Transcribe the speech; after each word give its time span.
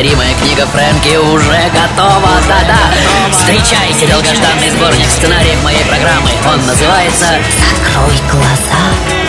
Неповторимая 0.00 0.34
книга 0.36 0.66
Фрэнки 0.66 1.16
уже 1.16 1.60
готова. 1.74 2.30
Да-да. 2.48 2.90
Встречайте 3.30 4.06
долгожданный 4.06 4.70
сборник 4.70 5.10
сценариев 5.10 5.62
моей 5.62 5.84
программы. 5.84 6.30
Он 6.46 6.64
называется 6.64 7.36
Закрой 7.60 8.16
глаза 8.32 8.80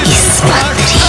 и 0.05 0.15
смотри. 0.31 1.01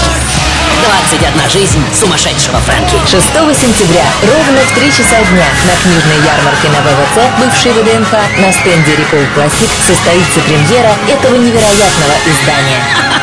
21 1.06 1.48
жизнь 1.48 1.84
сумасшедшего 1.94 2.58
Фрэнки. 2.58 2.96
6 3.08 3.24
сентября 3.54 4.02
ровно 4.22 4.62
в 4.66 4.74
3 4.74 4.90
часа 4.90 5.22
дня 5.30 5.46
на 5.46 5.76
книжной 5.80 6.18
ярмарке 6.26 6.66
на 6.66 6.82
ВВЦ, 6.82 7.30
бывшей 7.38 7.70
ВДНХ, 7.70 8.12
на 8.42 8.52
стенде 8.52 8.96
Рикол 8.96 9.22
Классик 9.36 9.70
состоится 9.86 10.40
премьера 10.40 10.90
этого 11.06 11.36
невероятного 11.36 12.14
издания. 12.26 13.21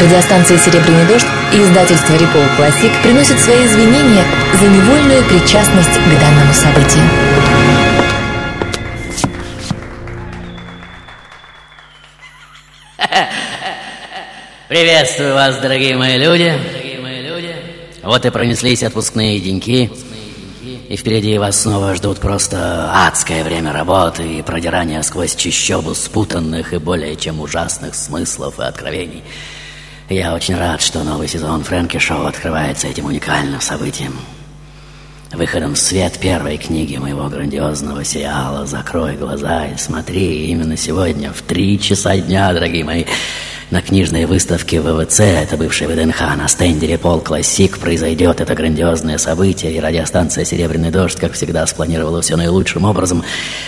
Радиостанция 0.00 0.58
«Серебряный 0.58 1.06
дождь» 1.06 1.26
и 1.52 1.62
издательство 1.62 2.14
«Рикол 2.14 2.42
Классик» 2.56 2.90
приносят 3.02 3.38
свои 3.38 3.66
извинения 3.66 4.24
за 4.54 4.66
невольную 4.66 5.24
причастность 5.24 5.90
к 5.90 6.20
данному 6.20 6.52
событию. 6.54 7.02
Приветствую 14.68 15.34
вас, 15.34 15.58
дорогие 15.58 15.96
мои 15.96 16.16
люди. 16.16 16.54
Вот 18.02 18.24
и 18.24 18.30
пронеслись 18.30 18.82
отпускные 18.82 19.40
деньки. 19.40 19.90
И 20.90 20.96
впереди 20.96 21.38
вас 21.38 21.60
снова 21.60 21.94
ждут 21.94 22.18
просто 22.18 22.90
адское 23.06 23.44
время 23.44 23.72
работы 23.72 24.26
и 24.26 24.42
продирание 24.42 25.04
сквозь 25.04 25.36
чищобу 25.36 25.94
спутанных 25.94 26.72
и 26.72 26.78
более 26.78 27.14
чем 27.14 27.38
ужасных 27.38 27.94
смыслов 27.94 28.58
и 28.58 28.64
откровений. 28.64 29.22
Я 30.08 30.34
очень 30.34 30.56
рад, 30.56 30.82
что 30.82 31.04
новый 31.04 31.28
сезон 31.28 31.62
Фрэнки 31.62 31.98
Шоу 31.98 32.26
открывается 32.26 32.88
этим 32.88 33.04
уникальным 33.04 33.60
событием. 33.60 34.14
Выходом 35.30 35.74
в 35.74 35.78
свет 35.78 36.18
первой 36.18 36.56
книги 36.56 36.96
моего 36.96 37.28
грандиозного 37.28 38.02
сериала 38.02 38.66
«Закрой 38.66 39.14
глаза 39.14 39.66
и 39.66 39.76
смотри» 39.76 40.48
именно 40.48 40.76
сегодня 40.76 41.32
в 41.32 41.40
три 41.42 41.78
часа 41.78 42.16
дня, 42.16 42.52
дорогие 42.52 42.82
мои, 42.82 43.04
на 43.70 43.82
книжной 43.82 44.24
выставке 44.24 44.80
ВВЦ, 44.80 45.20
это 45.20 45.56
бывший 45.56 45.86
ВДНХ, 45.86 46.20
на 46.36 46.48
стенде 46.48 46.88
Репол 46.88 47.20
Классик 47.20 47.78
произойдет 47.78 48.40
это 48.40 48.54
грандиозное 48.54 49.16
событие, 49.16 49.72
и 49.72 49.80
радиостанция 49.80 50.44
«Серебряный 50.44 50.90
дождь», 50.90 51.18
как 51.18 51.34
всегда, 51.34 51.64
спланировала 51.66 52.20
все 52.20 52.36
наилучшим 52.36 52.84
образом. 52.84 53.22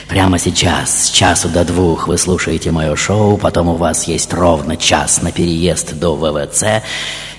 Прямо 0.08 0.38
сейчас, 0.38 1.06
с 1.06 1.10
часу 1.10 1.48
до 1.48 1.64
двух, 1.64 2.08
вы 2.08 2.18
слушаете 2.18 2.72
мое 2.72 2.96
шоу, 2.96 3.36
потом 3.36 3.68
у 3.68 3.76
вас 3.76 4.04
есть 4.04 4.32
ровно 4.34 4.76
час 4.76 5.22
на 5.22 5.30
переезд 5.30 5.94
до 5.94 6.16
ВВЦ, 6.16 6.82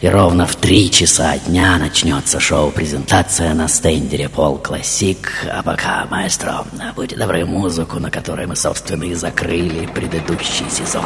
и 0.03 0.08
ровно 0.09 0.46
в 0.46 0.58
три 0.58 0.91
часа 0.91 1.38
дня 1.38 1.78
начнется 1.78 2.38
шоу-презентация 2.38 3.53
на 3.53 3.69
стенде 3.69 4.18
Репол 4.18 4.58
Классик. 4.58 5.31
А 5.50 5.64
пока, 5.64 6.06
маэстро, 6.12 6.66
будьте 6.94 7.16
добры, 7.16 7.46
музыку, 7.46 8.00
на 8.00 8.12
которой 8.12 8.46
мы, 8.46 8.58
собственно, 8.58 9.06
и 9.06 9.14
закрыли 9.14 9.86
предыдущий 9.86 10.66
сезон. 10.69 11.06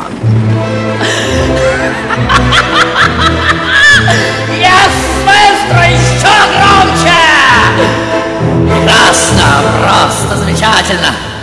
Yes, 4.58 4.96
маэстро, 5.28 5.84
еще 5.92 6.34
громче! 6.58 7.14
Прекрасно, 8.66 9.46
просто 9.80 10.38
замечательно. 10.38 11.37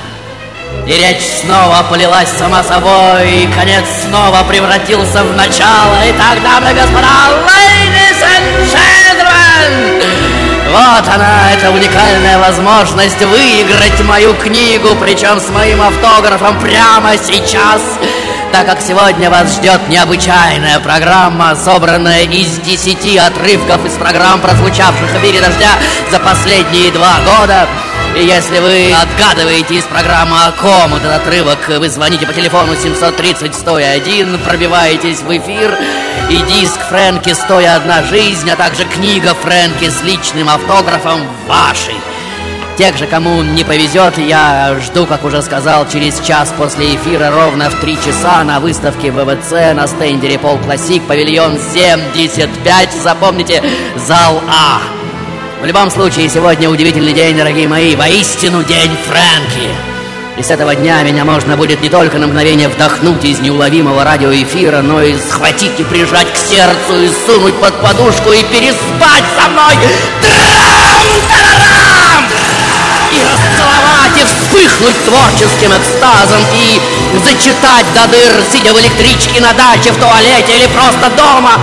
И 0.86 0.92
речь 0.92 1.24
снова 1.40 1.82
полилась 1.88 2.28
сама 2.28 2.62
собой, 2.62 3.30
и 3.30 3.46
конец 3.46 3.84
снова 4.02 4.42
превратился 4.46 5.24
в 5.24 5.34
начало. 5.34 5.96
Итак, 6.10 6.42
дамы 6.42 6.72
и 6.72 6.74
господа, 6.74 7.08
ladies 7.46 8.20
and 8.20 8.70
gentlemen, 8.70 10.04
вот 10.70 11.08
она, 11.14 11.52
эта 11.52 11.70
уникальная 11.70 12.38
возможность 12.38 13.22
выиграть 13.22 13.98
мою 14.04 14.34
книгу, 14.34 14.88
причем 15.00 15.40
с 15.40 15.48
моим 15.48 15.80
автографом 15.80 16.60
прямо 16.60 17.16
сейчас 17.16 17.80
так 18.54 18.66
как 18.66 18.80
сегодня 18.80 19.30
вас 19.30 19.52
ждет 19.56 19.88
необычайная 19.88 20.78
программа, 20.78 21.56
собранная 21.56 22.22
из 22.22 22.58
десяти 22.58 23.18
отрывков 23.18 23.84
из 23.84 23.94
программ, 23.94 24.40
прозвучавших 24.40 25.10
в 25.10 25.22
мире 25.24 25.40
дождя 25.40 25.70
за 26.12 26.20
последние 26.20 26.92
два 26.92 27.16
года. 27.24 27.66
Если 28.16 28.60
вы 28.60 28.92
отгадываете 28.92 29.74
из 29.74 29.84
программы 29.84 30.36
о 30.44 30.52
ком 30.52 30.94
этот 30.94 31.12
отрывок, 31.20 31.58
вы 31.68 31.88
звоните 31.88 32.26
по 32.26 32.32
телефону 32.32 32.74
730-101, 32.74 34.38
пробиваетесь 34.38 35.20
в 35.20 35.36
эфир, 35.36 35.76
и 36.30 36.36
диск 36.36 36.78
Фрэнки 36.88 37.32
«Стоя 37.32 37.74
одна 37.74 38.04
жизнь», 38.04 38.48
а 38.48 38.54
также 38.54 38.84
книга 38.84 39.34
Фрэнки 39.34 39.90
с 39.90 40.02
личным 40.04 40.48
автографом 40.48 41.26
вашей. 41.48 41.96
Тех 42.78 42.96
же, 42.96 43.08
кому 43.08 43.42
не 43.42 43.64
повезет, 43.64 44.16
я 44.16 44.76
жду, 44.80 45.06
как 45.06 45.24
уже 45.24 45.42
сказал, 45.42 45.86
через 45.88 46.20
час 46.20 46.54
после 46.56 46.94
эфира 46.94 47.30
ровно 47.32 47.68
в 47.68 47.80
три 47.80 47.96
часа 47.96 48.44
на 48.44 48.60
выставке 48.60 49.10
ВВЦ 49.10 49.74
на 49.74 49.88
стенде 49.88 50.28
Репол 50.28 50.58
Классик, 50.58 51.02
павильон 51.02 51.58
75. 51.58 52.92
Запомните, 52.92 53.60
зал 53.96 54.40
А. 54.48 55.03
В 55.64 55.66
любом 55.66 55.90
случае, 55.90 56.28
сегодня 56.28 56.68
удивительный 56.68 57.14
день, 57.14 57.38
дорогие 57.38 57.66
мои, 57.66 57.96
воистину 57.96 58.62
день 58.64 58.94
Фрэнки. 59.08 59.70
И 60.36 60.42
с 60.42 60.50
этого 60.50 60.74
дня 60.74 61.02
меня 61.04 61.24
можно 61.24 61.56
будет 61.56 61.80
не 61.80 61.88
только 61.88 62.18
на 62.18 62.26
мгновение 62.26 62.68
вдохнуть 62.68 63.24
из 63.24 63.40
неуловимого 63.40 64.04
радиоэфира, 64.04 64.82
но 64.82 65.00
и 65.00 65.16
схватить 65.16 65.80
и 65.80 65.84
прижать 65.84 66.30
к 66.30 66.36
сердцу, 66.36 67.00
и 67.00 67.10
сунуть 67.24 67.54
под 67.54 67.80
подушку, 67.80 68.32
и 68.32 68.42
переспать 68.42 69.24
со 69.40 69.48
мной. 69.48 69.74
Трам-тарарам! 70.20 72.26
И 73.10 73.22
расцеловать, 73.24 74.18
и 74.20 74.24
вспыхнуть 74.26 75.02
творческим 75.06 75.72
экстазом, 75.72 76.44
и 76.52 76.78
зачитать 77.24 77.90
до 77.94 78.06
дыр, 78.08 78.44
сидя 78.52 78.74
в 78.74 78.80
электричке 78.82 79.40
на 79.40 79.54
даче, 79.54 79.92
в 79.92 79.96
туалете 79.96 80.58
или 80.58 80.66
просто 80.66 81.08
дома, 81.16 81.58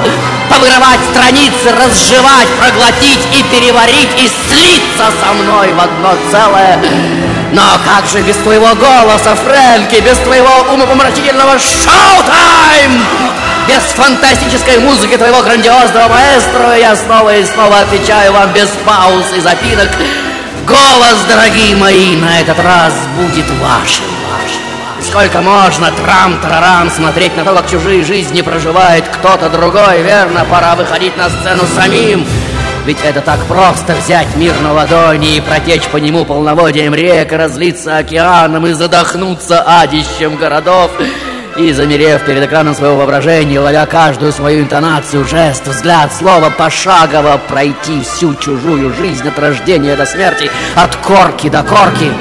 повырывать 0.51 1.00
страницы, 1.12 1.72
разжевать, 1.72 2.47
проглотить 2.59 3.25
и 3.31 3.44
переварить, 3.44 4.09
и 4.17 4.28
слиться 4.28 5.12
со 5.23 5.34
мной 5.34 5.72
в 5.73 5.79
одно 5.79 6.13
целое. 6.29 6.79
Но 7.53 7.63
как 7.85 8.06
же 8.07 8.22
без 8.22 8.35
твоего 8.38 8.75
голоса, 8.75 9.35
Фрэнки, 9.35 10.01
без 10.01 10.17
твоего 10.19 10.73
умопомрачительного 10.73 11.57
шоу-тайм? 11.59 13.01
Без 13.67 13.84
фантастической 13.94 14.79
музыки 14.79 15.17
твоего 15.17 15.41
грандиозного 15.41 16.09
маэстро 16.09 16.78
я 16.78 16.95
снова 16.95 17.35
и 17.35 17.45
снова 17.45 17.79
отвечаю 17.79 18.34
вам 18.34 18.51
без 18.51 18.69
пауз 18.85 19.25
и 19.35 19.40
запинок. 19.40 19.90
Голос, 20.66 21.17
дорогие 21.28 21.75
мои, 21.75 22.16
на 22.16 22.40
этот 22.40 22.59
раз 22.59 22.93
будет 23.17 23.49
вашим, 23.59 24.05
вашим. 24.29 24.71
Сколько 25.02 25.42
можно 25.42 25.92
трам-тарарам 25.92 26.90
смотреть 26.90 27.36
на 27.36 27.44
то, 27.44 27.53
как 27.56 27.70
чужие 27.70 28.03
жизни 28.03 28.42
проживает 28.42 29.03
кто-то 29.08 29.50
другой, 29.50 30.02
верно? 30.03 30.46
Пора 30.50 30.76
выходить 30.76 31.18
на 31.18 31.30
сцену 31.30 31.64
самим. 31.76 32.26
Ведь 32.86 32.98
это 33.03 33.22
так 33.22 33.40
просто 33.46 33.94
взять 33.96 34.36
мир 34.36 34.53
на 34.62 34.74
ладони 34.74 35.36
и 35.36 35.42
протечь 35.42 35.88
по 35.88 35.98
нему 35.98 36.26
полноводием 36.26 36.96
рек, 36.96 37.32
разлиться 37.32 37.98
океаном 37.98 38.66
и 38.68 38.74
задохнуться 38.74 39.62
адищем 39.62 40.36
городов. 40.36 40.92
И, 41.58 41.74
замерев 41.74 42.24
перед 42.26 42.44
экраном 42.44 42.74
своего 42.74 42.96
воображения, 42.96 43.59
ловя 43.59 43.86
каждую 43.86 44.32
свою 44.32 44.62
интонацию, 44.62 45.26
жест, 45.26 45.68
взгляд, 45.68 46.14
слово, 46.14 46.50
пошагово 46.50 47.40
пройти 47.50 48.02
всю 48.02 48.34
чужую 48.36 48.94
жизнь 48.94 49.28
от 49.28 49.38
рождения 49.38 49.96
до 49.96 50.06
смерти, 50.06 50.50
от 50.76 50.96
корки 50.96 51.50
до 51.50 51.62
корки. 51.64 52.12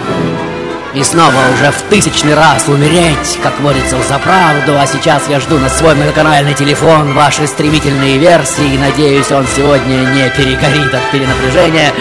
И 0.92 1.04
снова 1.04 1.36
уже 1.54 1.70
в 1.70 1.82
тысячный 1.88 2.34
раз 2.34 2.66
умереть, 2.66 3.38
как 3.42 3.58
водится, 3.60 3.96
за 4.08 4.18
правду. 4.18 4.76
А 4.76 4.86
сейчас 4.86 5.28
я 5.28 5.38
жду 5.38 5.58
на 5.58 5.68
свой 5.68 5.94
многоканальный 5.94 6.54
телефон 6.54 7.14
ваши 7.14 7.46
стремительные 7.46 8.18
версии. 8.18 8.76
Надеюсь, 8.76 9.30
он 9.30 9.46
сегодня 9.46 9.98
не 10.12 10.28
перегорит 10.30 10.92
от 10.92 11.10
перенапряжения. 11.12 11.92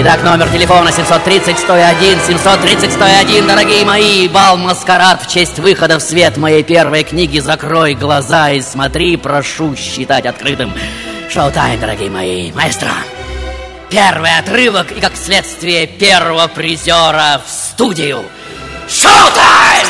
Итак, 0.00 0.22
номер 0.24 0.48
телефона 0.48 0.88
730-101, 0.88 2.18
730-101, 2.28 3.46
дорогие 3.46 3.84
мои, 3.84 4.28
бал 4.28 4.56
маскарад 4.56 5.22
в 5.22 5.28
честь 5.28 5.58
выхода 5.58 5.98
в 5.98 6.02
свет 6.02 6.36
моей 6.36 6.62
первой 6.62 7.02
книги 7.02 7.40
«Закрой 7.40 7.94
глаза 7.94 8.50
и 8.50 8.60
смотри», 8.60 9.16
прошу 9.16 9.74
считать 9.74 10.26
открытым. 10.26 10.72
Шоу-тайм, 11.30 11.80
дорогие 11.80 12.10
мои, 12.10 12.52
маэстро. 12.52 12.92
Первый 13.90 14.36
отрывок 14.38 14.92
и, 14.92 15.00
как 15.00 15.16
следствие, 15.16 15.86
первого 15.86 16.46
призера 16.48 17.40
в 17.44 17.50
студию. 17.50 18.22
Шоу-тайм! 18.86 19.86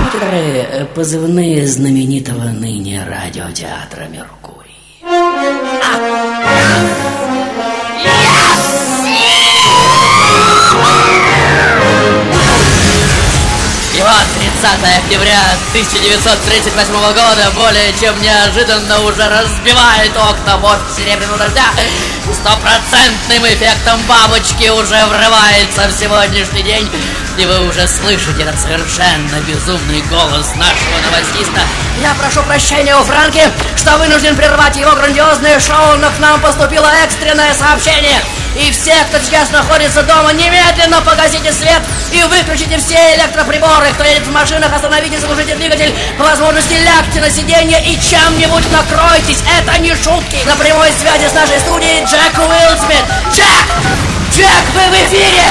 Некоторые 0.00 0.62
э, 0.62 0.84
позывные 0.86 1.66
знаменитого 1.66 2.44
ныне 2.44 3.04
радиотеатра 3.04 4.04
«Меркурий». 4.06 4.76
Вот 13.98 14.49
30 14.60 15.04
октября 15.04 15.40
1938 15.70 16.92
года 16.92 17.50
более 17.56 17.94
чем 17.98 18.20
неожиданно 18.20 19.00
уже 19.00 19.26
разбивает 19.26 20.14
окна 20.14 20.58
вот 20.58 20.78
серебряного 20.94 21.38
дождя. 21.38 21.64
стопроцентным 22.30 23.46
эффектом 23.46 23.98
бабочки 24.06 24.68
уже 24.68 25.02
врывается 25.06 25.88
в 25.88 25.92
сегодняшний 25.98 26.62
день 26.62 26.86
и 27.40 27.46
вы 27.46 27.66
уже 27.66 27.88
слышите 27.88 28.42
этот 28.42 28.60
совершенно 28.60 29.40
безумный 29.48 30.02
голос 30.10 30.54
нашего 30.56 30.96
новостиста, 31.06 31.60
я 32.02 32.14
прошу 32.14 32.42
прощения 32.42 32.94
у 32.96 33.02
Франки, 33.02 33.40
что 33.76 33.96
вынужден 33.96 34.36
прервать 34.36 34.76
его 34.76 34.92
грандиозное 34.92 35.58
шоу, 35.58 35.96
но 35.96 36.10
к 36.10 36.18
нам 36.18 36.40
поступило 36.40 36.86
экстренное 37.02 37.54
сообщение. 37.54 38.20
И 38.56 38.70
все, 38.72 38.92
кто 39.08 39.18
сейчас 39.24 39.50
находится 39.52 40.02
дома, 40.02 40.32
немедленно 40.32 41.00
погасите 41.00 41.52
свет 41.52 41.80
и 42.12 42.22
выключите 42.24 42.76
все 42.78 43.14
электроприборы. 43.14 43.90
Кто 43.94 44.04
едет 44.04 44.26
в 44.26 44.32
машинах, 44.32 44.72
остановите, 44.72 45.18
заглушите 45.18 45.54
двигатель. 45.54 45.94
По 46.18 46.24
возможности 46.24 46.74
лягте 46.74 47.20
на 47.20 47.30
сиденье 47.30 47.80
и 47.86 47.98
чем-нибудь 48.00 48.70
накройтесь. 48.72 49.42
Это 49.58 49.78
не 49.78 49.94
шутки. 49.94 50.36
На 50.46 50.56
прямой 50.56 50.90
связи 50.92 51.28
с 51.28 51.32
нашей 51.32 51.60
студией 51.60 52.04
Джек 52.04 52.36
Уилсмит. 52.36 53.04
Джек! 53.32 53.66
Джек, 54.34 54.64
вы 54.74 54.90
в 54.90 55.06
эфире! 55.06 55.44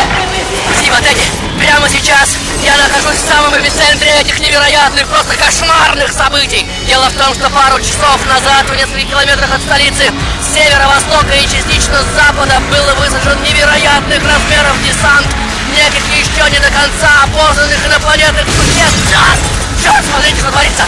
Спасибо, 0.67 0.97
Тедди. 0.97 1.48
Прямо 1.59 1.89
сейчас 1.89 2.39
я 2.63 2.71
нахожусь 2.77 3.19
в 3.19 3.27
самом 3.27 3.53
эпицентре 3.59 4.09
этих 4.21 4.39
невероятных, 4.39 5.07
просто 5.07 5.35
кошмарных 5.35 6.11
событий. 6.11 6.65
Дело 6.87 7.09
в 7.09 7.13
том, 7.13 7.33
что 7.35 7.49
пару 7.49 7.79
часов 7.79 8.17
назад, 8.25 8.63
в 8.69 8.75
нескольких 8.75 9.09
километрах 9.09 9.53
от 9.53 9.61
столицы, 9.61 10.07
с 10.39 10.53
северо-востока 10.55 11.35
и 11.35 11.43
частично 11.43 11.99
с 11.99 12.15
запада 12.15 12.61
был 12.71 12.85
высажен 12.95 13.43
невероятных 13.43 14.23
размеров 14.23 14.75
десант 14.87 15.27
неких 15.75 16.03
еще 16.15 16.49
не 16.49 16.59
до 16.59 16.71
конца 16.71 17.23
опознанных 17.23 17.85
инопланетных 17.85 18.45
существ. 18.47 18.97
Черт! 19.11 19.39
Черт, 19.83 20.05
смотрите, 20.05 20.39
что 20.39 20.51
творится! 20.51 20.83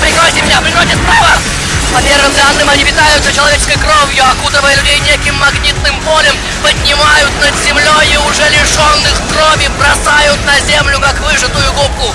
Прикройте 0.00 0.42
меня, 0.42 0.60
прикройте 0.60 0.96
справа! 0.96 1.63
По 1.94 2.02
первым 2.02 2.34
данным, 2.34 2.68
они 2.70 2.82
питаются 2.84 3.32
человеческой 3.32 3.78
кровью, 3.78 4.24
окутывая 4.26 4.74
людей 4.74 4.98
неким 4.98 5.36
магнитным 5.36 5.94
полем, 6.02 6.34
поднимают 6.60 7.30
над 7.40 7.54
землей 7.62 8.10
и 8.12 8.16
уже 8.16 8.42
лишенных 8.50 9.14
крови 9.30 9.70
бросают 9.78 10.44
на 10.44 10.58
землю, 10.66 10.98
как 10.98 11.20
выжатую 11.20 11.72
губку. 11.72 12.12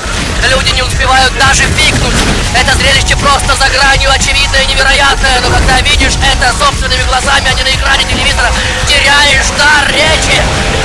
Люди 0.49 0.71
не 0.71 0.83
успевают 0.83 1.31
даже 1.39 1.63
пикнуть. 1.79 2.13
Это 2.59 2.75
зрелище 2.75 3.15
просто 3.15 3.55
за 3.55 3.69
гранью 3.69 4.11
очевидное 4.11 4.63
и 4.63 4.65
невероятное, 4.67 5.39
но 5.39 5.49
когда 5.49 5.79
видишь 5.79 6.19
это 6.27 6.53
собственными 6.59 7.03
глазами, 7.03 7.47
а 7.49 7.53
не 7.53 7.63
на 7.63 7.71
экране 7.71 8.03
телевизора, 8.03 8.51
теряешь 8.85 9.47
дар 9.57 9.87
речи. 9.87 10.43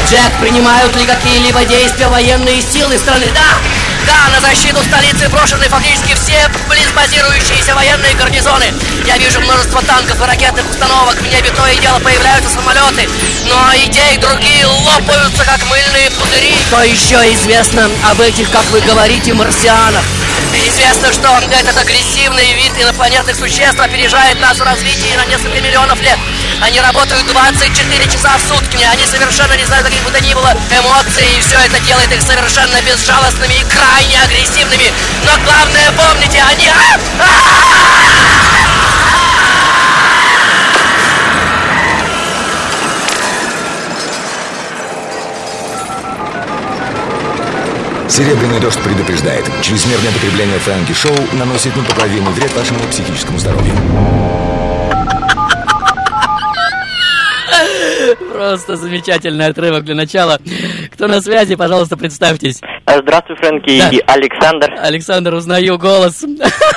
Джек, 0.08 0.38
принимают 0.40 0.94
ли 0.94 1.04
какие-либо 1.04 1.64
действия 1.64 2.06
военные 2.06 2.62
силы 2.62 2.96
страны? 2.96 3.26
Да! 3.34 3.58
Да, 4.06 4.28
на 4.30 4.40
защиту 4.40 4.82
столицы 4.82 5.28
брошены 5.28 5.68
фактически 5.68 6.14
все 6.14 6.48
близ 6.68 6.88
базирующиеся 6.94 7.74
военные 7.74 8.14
гарнизоны. 8.14 8.72
Я 9.06 9.18
вижу 9.18 9.40
множество 9.40 9.82
танков 9.82 10.20
и 10.20 10.24
ракетных 10.24 10.68
установок, 10.68 11.16
в 11.16 11.26
небе 11.26 11.50
то 11.50 11.66
и 11.66 11.78
дело 11.78 11.98
появляются 12.00 12.50
самолеты. 12.50 13.08
Но 13.46 13.74
идеи 13.86 14.16
другие 14.18 14.66
лопаются, 14.66 15.44
как 15.44 15.64
мыльные 15.66 16.10
пузыри. 16.10 16.54
Что 16.68 16.82
еще 16.82 17.16
известно 17.34 17.88
об 18.10 18.20
этих, 18.20 18.50
как 18.50 18.64
вы 18.66 18.80
говорите, 18.80 19.32
марсианах? 19.34 20.04
Известно, 20.52 21.12
что 21.12 21.28
этот 21.50 21.76
агрессивный 21.76 22.54
вид 22.54 22.72
инопланетных 22.78 23.36
существ 23.36 23.78
опережает 23.78 24.40
нас 24.40 24.58
в 24.58 24.62
развитии 24.62 25.14
на 25.16 25.24
несколько 25.26 25.60
миллионов 25.60 26.00
лет. 26.00 26.18
Они 26.60 26.80
работают 26.80 27.26
24 27.26 28.04
часа 28.06 28.38
в 28.38 28.48
сутки, 28.48 28.82
они 28.84 29.04
совершенно 29.06 29.54
не 29.54 29.64
знают 29.64 29.86
каких 29.86 30.02
бы 30.02 30.10
то 30.10 30.20
ни 30.22 30.32
было 30.34 30.52
эмоций, 30.70 31.26
и 31.36 31.40
все 31.40 31.58
это 31.58 31.80
делает 31.80 32.12
их 32.12 32.22
совершенно 32.22 32.80
безжалостными 32.82 33.54
и 33.54 33.64
крайне 33.64 34.22
агрессивными. 34.22 34.92
Но 35.24 35.32
главное, 35.44 35.92
помните, 35.92 36.42
они... 36.48 36.70
Серебряный 48.08 48.60
дождь 48.60 48.78
предупреждает. 48.80 49.44
Чрезмерное 49.62 50.12
потребление 50.12 50.58
Фрэнки 50.58 50.92
Шоу 50.92 51.16
наносит 51.32 51.74
непоправимый 51.74 52.32
вред 52.34 52.52
вашему 52.54 52.78
психическому 52.90 53.38
здоровью. 53.38 53.72
Просто 58.32 58.76
замечательный 58.76 59.46
отрывок 59.46 59.84
для 59.84 59.94
начала. 59.94 60.38
Кто 60.92 61.06
на 61.06 61.22
связи, 61.22 61.54
пожалуйста, 61.54 61.96
представьтесь. 61.96 62.60
А, 62.84 62.98
здравствуй, 63.00 63.36
Фрэнки 63.36 63.78
Да. 63.78 63.88
и 63.88 64.00
Александр. 64.06 64.70
Александр, 64.80 65.34
узнаю 65.34 65.78
голос. 65.78 66.22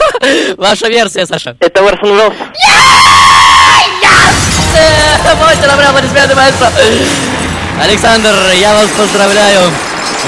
Ваша 0.57 0.88
версия, 0.88 1.25
Саша. 1.25 1.57
Это 1.59 1.85
Орсон 1.85 2.12
Уэллс. 2.12 2.33
Э, 4.75 5.35
Мощно 5.35 5.68
набрал 5.68 5.89
аплодисменты, 5.89 6.35
маэстро. 6.35 6.69
Александр, 7.83 8.33
я 8.59 8.73
вас 8.73 8.89
поздравляю. 8.91 9.71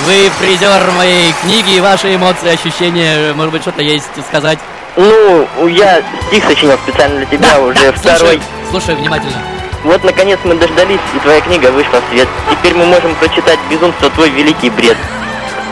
Вы 0.06 0.32
призер 0.40 0.92
моей 0.98 1.34
книги, 1.42 1.76
и 1.76 1.80
ваши 1.80 2.16
эмоции, 2.16 2.54
ощущения, 2.54 3.34
может 3.34 3.52
быть, 3.52 3.62
что-то 3.62 3.82
есть 3.82 4.06
сказать? 4.28 4.60
Ну, 4.96 5.68
я 5.68 6.02
стих 6.28 6.44
сочинил 6.46 6.78
специально 6.84 7.18
для 7.18 7.26
тебя 7.26 7.60
уже 7.60 7.92
второй. 7.92 8.18
Слушаю, 8.18 8.42
слушаю 8.72 8.98
внимательно. 8.98 9.38
Вот, 9.84 10.04
наконец, 10.04 10.40
мы 10.44 10.56
дождались, 10.56 11.00
и 11.16 11.20
твоя 11.20 11.42
книга 11.42 11.72
вышла 11.72 12.02
в 12.02 12.10
свет. 12.12 12.28
Теперь 12.52 12.74
мы 12.76 12.86
можем 12.86 13.16
прочитать 13.16 13.60
безумство 13.70 14.10
твой 14.10 14.30
великий 14.30 14.70
бред. 14.70 14.98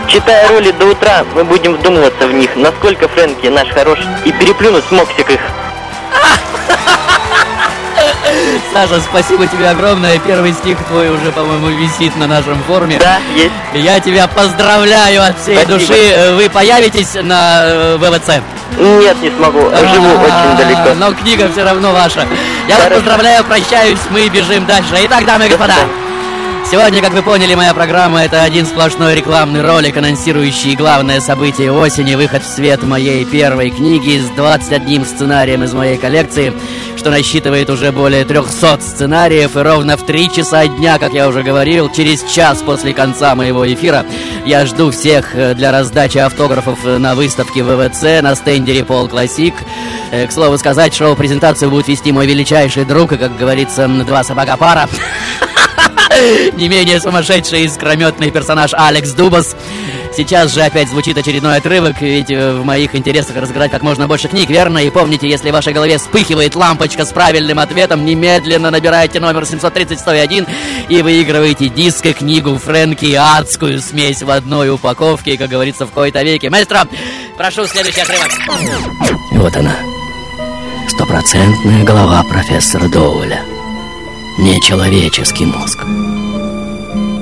Читая 0.08 0.48
роли 0.48 0.72
до 0.72 0.86
утра, 0.86 1.25
мы 1.36 1.44
будем 1.44 1.74
вдумываться 1.74 2.28
в 2.28 2.34
них, 2.34 2.56
насколько 2.56 3.08
Фрэнки 3.10 3.48
наш 3.48 3.70
хорош, 3.70 4.00
и 4.24 4.32
переплюнуть 4.32 4.86
смоксик 4.86 5.30
их. 5.30 5.42
Саша, 8.74 9.02
спасибо 9.02 9.48
тебе 9.48 9.70
огромное. 9.70 10.20
Первый 10.20 10.54
стих 10.54 10.78
твой 10.88 11.10
уже, 11.10 11.32
по-моему, 11.32 11.68
висит 11.68 12.16
на 12.16 12.28
нашем 12.28 12.62
форуме. 12.64 12.98
Да, 13.00 13.18
есть. 13.36 13.52
Я 13.74 14.00
тебя 14.00 14.28
поздравляю 14.28 15.24
от 15.24 15.40
всей 15.40 15.58
Спасибо. 15.58 15.80
души. 15.80 15.94
Э, 16.16 16.36
Вы 16.36 16.50
появитесь 16.50 17.14
на 17.22 17.62
э, 17.64 17.98
ВВЦ? 17.98 18.42
Нет, 18.78 19.22
не 19.22 19.32
смогу, 19.32 19.60
живу 19.60 20.08
А, 20.20 20.24
очень 20.24 20.58
далеко. 20.58 20.94
Но 20.98 21.14
книга 21.14 21.50
все 21.52 21.64
равно 21.64 21.92
ваша. 21.94 22.26
Я 22.68 22.78
вас 22.78 22.88
поздравляю, 22.90 23.44
прощаюсь, 23.46 23.98
мы 24.10 24.28
бежим 24.28 24.66
дальше. 24.66 24.90
Итак, 25.06 25.26
дамы 25.26 25.46
и 25.46 25.50
господа, 25.50 25.76
Сегодня, 26.70 27.02
как 27.02 27.14
вы 27.14 27.22
поняли, 27.22 27.56
моя 27.56 27.74
программа 27.74 28.24
это 28.24 28.44
один 28.44 28.66
сплошной 28.66 29.16
рекламный 29.16 29.62
ролик, 29.62 29.96
анонсирующий 29.96 30.76
главное 30.76 31.22
событие 31.22 31.72
осени, 31.72 32.16
выход 32.16 32.44
в 32.44 32.46
свет 32.46 32.84
моей 32.84 33.24
первой 33.24 33.70
книги 33.70 34.20
с 34.20 34.30
21 34.32 35.06
сценарием 35.06 35.64
из 35.64 35.74
моей 35.74 35.96
коллекции, 35.96 36.52
что 36.98 37.10
насчитывает 37.10 37.70
уже 37.70 37.94
более 37.94 38.26
300 38.26 38.80
сценариев, 38.82 39.56
и 39.56 39.60
ровно 39.60 39.96
в 39.96 40.06
3 40.06 40.30
часа 40.30 40.68
дня, 40.68 41.00
как 41.00 41.14
я 41.14 41.30
уже 41.30 41.42
говорил, 41.42 41.90
через 41.90 42.22
час 42.30 42.62
после 42.62 42.94
конца 42.94 43.34
моего 43.34 43.66
эфира, 43.66 44.06
я 44.46 44.66
жду 44.66 44.92
всех 44.92 45.36
э, 45.36 45.54
для 45.54 45.72
раздачи 45.72 46.18
автографов 46.18 46.80
э, 46.84 46.98
на 46.98 47.16
выставке 47.16 47.64
ВВЦ 47.64 48.22
на 48.22 48.36
стенде 48.36 48.84
Пол 48.84 49.08
Классик. 49.08 49.54
Э, 50.12 50.28
К 50.28 50.34
слову 50.34 50.58
сказать, 50.58 50.94
шоу-презентацию 50.94 51.72
будет 51.72 51.88
вести 51.88 52.12
мой 52.12 52.28
величайший 52.28 52.84
друг, 52.84 53.14
и, 53.14 53.18
как 53.18 53.38
говорится, 53.38 53.88
два 53.88 54.26
собака 54.26 54.58
пара. 54.58 54.90
Не 56.58 56.68
менее 56.68 57.00
сумасшедший 57.00 57.62
и 57.62 57.66
искрометный 57.66 58.32
персонаж 58.32 58.72
Алекс 58.74 59.12
Дубас. 59.12 59.56
Сейчас 60.16 60.54
же 60.54 60.62
опять 60.62 60.90
звучит 60.90 61.18
очередной 61.18 61.58
отрывок, 61.58 62.02
ведь 62.02 62.32
э, 62.32 62.54
в 62.54 62.66
моих 62.66 62.96
интересах 62.96 63.36
разыграть 63.36 63.70
как 63.70 63.84
можно 63.84 64.08
больше 64.08 64.28
книг, 64.28 64.50
верно? 64.50 64.80
И 64.80 64.90
помните, 64.90 65.30
если 65.30 65.52
в 65.52 65.54
вашей 65.54 65.74
голове 65.74 66.00
вспыхивает 66.00 66.56
лампочка 66.56 67.06
с 67.06 67.12
правильным 67.12 67.60
ответом, 67.60 68.04
немедленно 68.04 68.72
набирайте 68.72 69.20
номер 69.20 69.44
730-101 69.44 70.48
и 70.90 71.02
выигрываете 71.04 71.70
диск 71.70 72.06
и 72.08 72.14
книгу 72.14 72.58
Фрэнки 72.58 73.14
адскую 73.14 73.80
смесь 73.80 74.24
в 74.24 74.32
одной 74.32 74.72
упаковке, 74.72 75.38
как 75.38 75.50
говорится 75.50 75.86
в 75.86 75.92
кои-то 75.92 76.24
веке. 76.24 76.50
Маэстро, 76.50 76.88
прошу 77.38 77.68
следующий 77.68 78.02
отрывок. 78.02 78.32
Вот 79.34 79.56
она. 79.56 79.76
Стопроцентная 80.90 81.84
голова 81.84 82.24
профессора 82.24 82.88
Доуэля. 82.88 83.44
Нечеловеческий 84.40 85.46
мозг. 85.46 85.80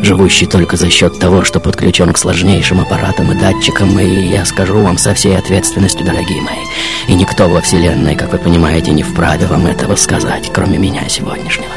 Живущий 0.06 0.46
только 0.46 0.78
за 0.78 0.92
счет 0.92 1.18
того, 1.18 1.44
что 1.44 1.60
подключен 1.60 2.14
к 2.14 2.20
сложнейшим 2.20 2.80
аппаратам 2.80 3.32
и 3.32 3.36
датчикам, 3.36 4.00
и 4.00 4.28
я 4.28 4.46
скажу 4.46 4.80
вам 4.80 5.00
со 5.00 5.16
всей 5.16 5.36
ответственностью, 5.36 6.06
дорогие 6.06 6.44
мои, 6.44 6.64
и 7.08 7.16
никто 7.16 7.50
во 7.50 7.60
Вселенной, 7.60 8.16
как 8.16 8.32
вы 8.32 8.38
понимаете, 8.38 8.92
не 8.92 9.02
вправе 9.02 9.48
вам 9.48 9.66
этого 9.66 9.96
сказать, 9.96 10.52
кроме 10.54 10.78
меня 10.78 11.10
сегодняшнего. 11.10 11.72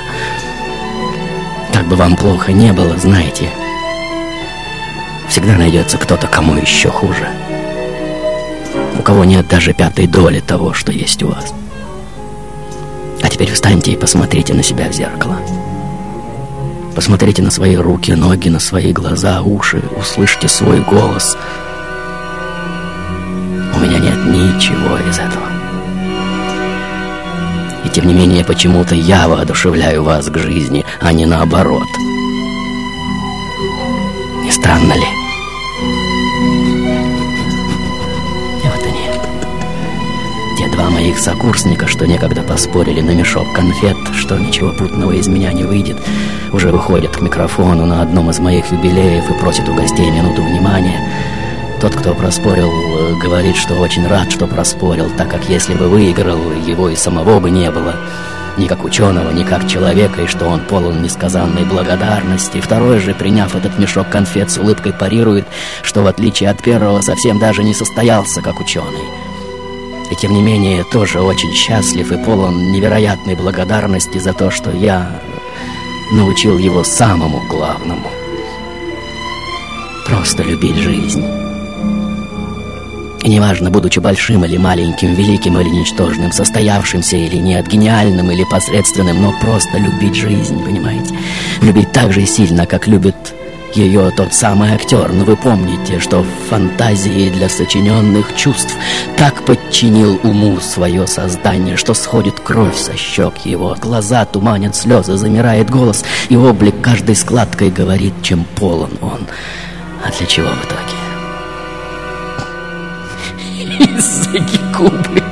Как 1.73 1.88
бы 1.88 1.97
вам 1.97 2.16
плохо 2.16 2.52
не 2.52 2.70
было, 2.75 2.99
знаете, 2.99 3.49
всегда 5.30 5.56
найдется 5.56 5.97
кто-то, 5.97 6.26
кому 6.26 6.54
еще 6.54 6.90
хуже. 6.90 7.30
У 8.99 9.00
кого 9.00 9.25
нет 9.25 9.49
даже 9.49 9.73
пятой 9.73 10.06
доли 10.06 10.40
того, 10.40 10.75
что 10.75 10.92
есть 10.92 11.23
у 11.23 11.28
вас. 11.28 11.54
А 13.23 13.28
теперь 13.30 13.50
встаньте 13.50 13.92
и 13.92 13.97
посмотрите 13.97 14.52
на 14.52 14.62
себя 14.62 14.90
в 14.90 14.92
зеркало. 14.92 15.38
Посмотрите 16.99 17.43
на 17.43 17.52
свои 17.52 17.76
руки, 17.76 18.11
ноги, 18.11 18.49
на 18.49 18.59
свои 18.59 18.93
глаза, 18.93 19.40
уши, 19.43 19.81
услышьте 19.97 20.49
свой 20.49 20.81
голос. 20.81 21.38
У 23.73 23.78
меня 23.78 24.00
нет 24.00 24.17
ничего 24.26 24.97
из 25.09 25.17
этого. 25.17 25.47
И 27.85 27.88
тем 27.88 28.09
не 28.09 28.14
менее, 28.14 28.45
почему-то 28.45 28.97
я 28.97 29.28
воодушевляю 29.28 30.02
вас 30.02 30.26
к 30.26 30.38
жизни, 30.38 30.85
а 31.00 31.12
не 31.12 31.25
наоборот. 31.25 31.87
Не 34.43 34.50
странно 34.50 34.95
ли? 34.95 35.27
Два 40.78 40.90
моих 40.90 41.18
сокурсника, 41.18 41.88
что 41.88 42.06
некогда 42.06 42.42
поспорили 42.42 43.00
на 43.00 43.11
мешок 43.11 43.52
конфет, 43.52 43.97
что 44.14 44.38
ничего 44.38 44.70
путного 44.70 45.11
из 45.11 45.26
меня 45.26 45.52
не 45.52 45.64
выйдет, 45.64 45.97
уже 46.52 46.70
выходят 46.70 47.16
к 47.16 47.20
микрофону 47.20 47.85
на 47.85 48.00
одном 48.00 48.30
из 48.30 48.38
моих 48.38 48.70
юбилеев 48.70 49.28
и 49.28 49.35
просят 49.40 49.68
у 49.68 49.75
гостей 49.75 50.08
минуту 50.08 50.40
внимания. 50.40 51.00
Тот, 51.80 51.97
кто 51.97 52.14
проспорил, 52.14 52.70
э, 52.70 53.14
говорит, 53.20 53.56
что 53.56 53.75
очень 53.75 54.06
рад, 54.06 54.30
что 54.30 54.47
проспорил, 54.47 55.11
так 55.16 55.28
как 55.28 55.49
если 55.49 55.75
бы 55.75 55.88
выиграл, 55.88 56.38
его 56.64 56.88
и 56.88 56.94
самого 56.94 57.40
бы 57.40 57.50
не 57.50 57.73
было. 57.73 57.97
Ни 58.56 58.68
как 58.68 58.85
ученого, 58.85 59.32
ни 59.32 59.42
как 59.42 59.66
человека, 59.66 60.23
и 60.23 60.26
что 60.26 60.47
он 60.47 60.61
полон 60.61 61.02
несказанной 61.02 61.64
благодарности. 61.64 62.61
Второй 62.61 63.00
же, 63.00 63.14
приняв 63.14 63.56
этот 63.56 63.80
мешок 63.80 64.11
конфет 64.11 64.49
с 64.52 64.58
улыбкой, 64.58 64.92
парирует, 64.92 65.49
что 65.82 66.02
в 66.02 66.06
отличие 66.06 66.50
от 66.50 66.62
первого 66.62 67.00
совсем 67.00 67.40
даже 67.40 67.64
не 67.64 67.75
состоялся 67.75 68.42
как 68.42 68.61
ученый. 68.61 69.27
И 70.11 70.17
тем 70.17 70.33
не 70.33 70.43
менее 70.43 70.85
тоже 70.85 71.21
очень 71.21 71.53
счастлив 71.53 72.11
и 72.12 72.25
полон 72.25 72.73
невероятной 72.73 73.35
благодарности 73.35 74.19
за 74.19 74.33
то, 74.33 74.50
что 74.50 74.71
я 74.71 75.21
научил 76.12 76.59
его 76.59 76.83
самому 76.85 77.47
главному. 77.49 78.11
Просто 80.07 80.43
любить 80.43 80.77
жизнь. 80.77 81.25
И 83.23 83.31
неважно, 83.31 83.71
будучи 83.71 83.99
большим 83.99 84.45
или 84.45 84.57
маленьким, 84.57 85.12
великим 85.12 85.59
или 85.59 85.69
ничтожным, 85.69 86.33
состоявшимся 86.33 87.17
или 87.17 87.37
нет, 87.37 87.67
гениальным 87.67 88.31
или 88.31 88.45
посредственным, 88.45 89.21
но 89.21 89.35
просто 89.41 89.77
любить 89.77 90.15
жизнь, 90.15 90.65
понимаете? 90.65 91.19
Любить 91.61 91.93
так 91.93 92.12
же 92.12 92.25
сильно, 92.25 92.65
как 92.65 92.87
любит 92.87 93.35
ее 93.75 94.11
тот 94.11 94.35
самый 94.35 94.73
актер. 94.73 95.13
Но 95.13 95.25
вы 95.25 95.37
помните, 95.37 96.01
что 96.01 96.23
в 96.23 96.49
фантазии 96.49 97.31
для 97.31 97.49
сочиненных 97.49 98.35
чувств 98.37 98.75
так 99.17 99.45
подчинил 99.45 100.21
уму 100.23 100.59
свое 100.61 101.07
создание, 101.07 101.77
что 101.77 101.95
сходит 101.95 102.41
кровь 102.41 102.77
со 102.77 102.97
щек 102.97 103.39
его, 103.45 103.77
глаза 103.81 104.25
туманят 104.25 104.75
слезы, 104.77 105.17
замирает 105.17 105.71
голос, 105.71 106.05
и 106.29 106.37
облик 106.37 106.81
каждой 106.81 107.17
складкой 107.17 107.71
говорит, 107.71 108.15
чем 108.23 108.45
полон 108.57 108.93
он. 109.01 109.27
А 110.05 110.11
для 110.17 110.27
чего 110.27 110.49
в 110.49 110.65
итоге? 110.65 110.95
Из-за 113.97 114.39
Гекубы. 114.39 115.23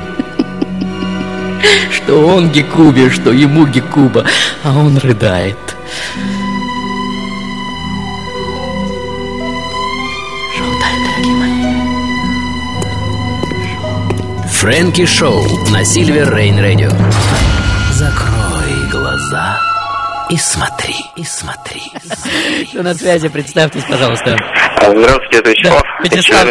Что 1.91 2.27
он 2.27 2.49
Гекубе, 2.49 3.09
что 3.09 3.31
ему 3.31 3.65
Гекуба, 3.65 4.25
а 4.63 4.77
он 4.77 4.97
рыдает. 4.97 5.57
Фрэнки 14.57 15.05
Шоу 15.05 15.45
на 15.69 15.85
Сильвер 15.85 16.35
Рейн 16.35 16.59
Радио. 16.59 16.89
Закрой 17.91 18.89
глаза 18.91 19.61
и 20.31 20.35
смотри, 20.35 20.95
и 21.15 21.23
смотри. 21.23 21.83
и 21.93 21.99
смотри. 22.07 22.65
Кто 22.65 22.81
на 22.81 22.95
связи, 22.95 23.29
представьтесь, 23.29 23.83
пожалуйста. 23.83 24.35
Здравствуйте, 24.81 25.37
это 25.37 25.49
Вячеслав. 25.51 25.81
Да, 25.81 26.09
Вячеслав. 26.09 26.45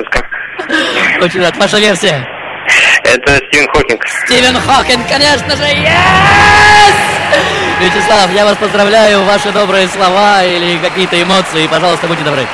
Очень 1.20 1.40
рад. 1.40 1.56
Ваша 1.56 1.78
версия? 1.78 2.24
Это 3.02 3.40
Стивен 3.48 3.68
Хокинг. 3.74 4.06
Стивен 4.24 4.54
Хокинг, 4.60 5.08
конечно 5.08 5.56
же, 5.56 5.64
yes! 5.64 6.94
Вячеслав, 7.80 8.32
я 8.32 8.44
вас 8.44 8.56
поздравляю, 8.56 9.24
ваши 9.24 9.50
добрые 9.50 9.88
слова 9.88 10.44
или 10.44 10.78
какие-то 10.78 11.20
эмоции, 11.20 11.66
пожалуйста, 11.66 12.06
будьте 12.06 12.22
добры. 12.22 12.46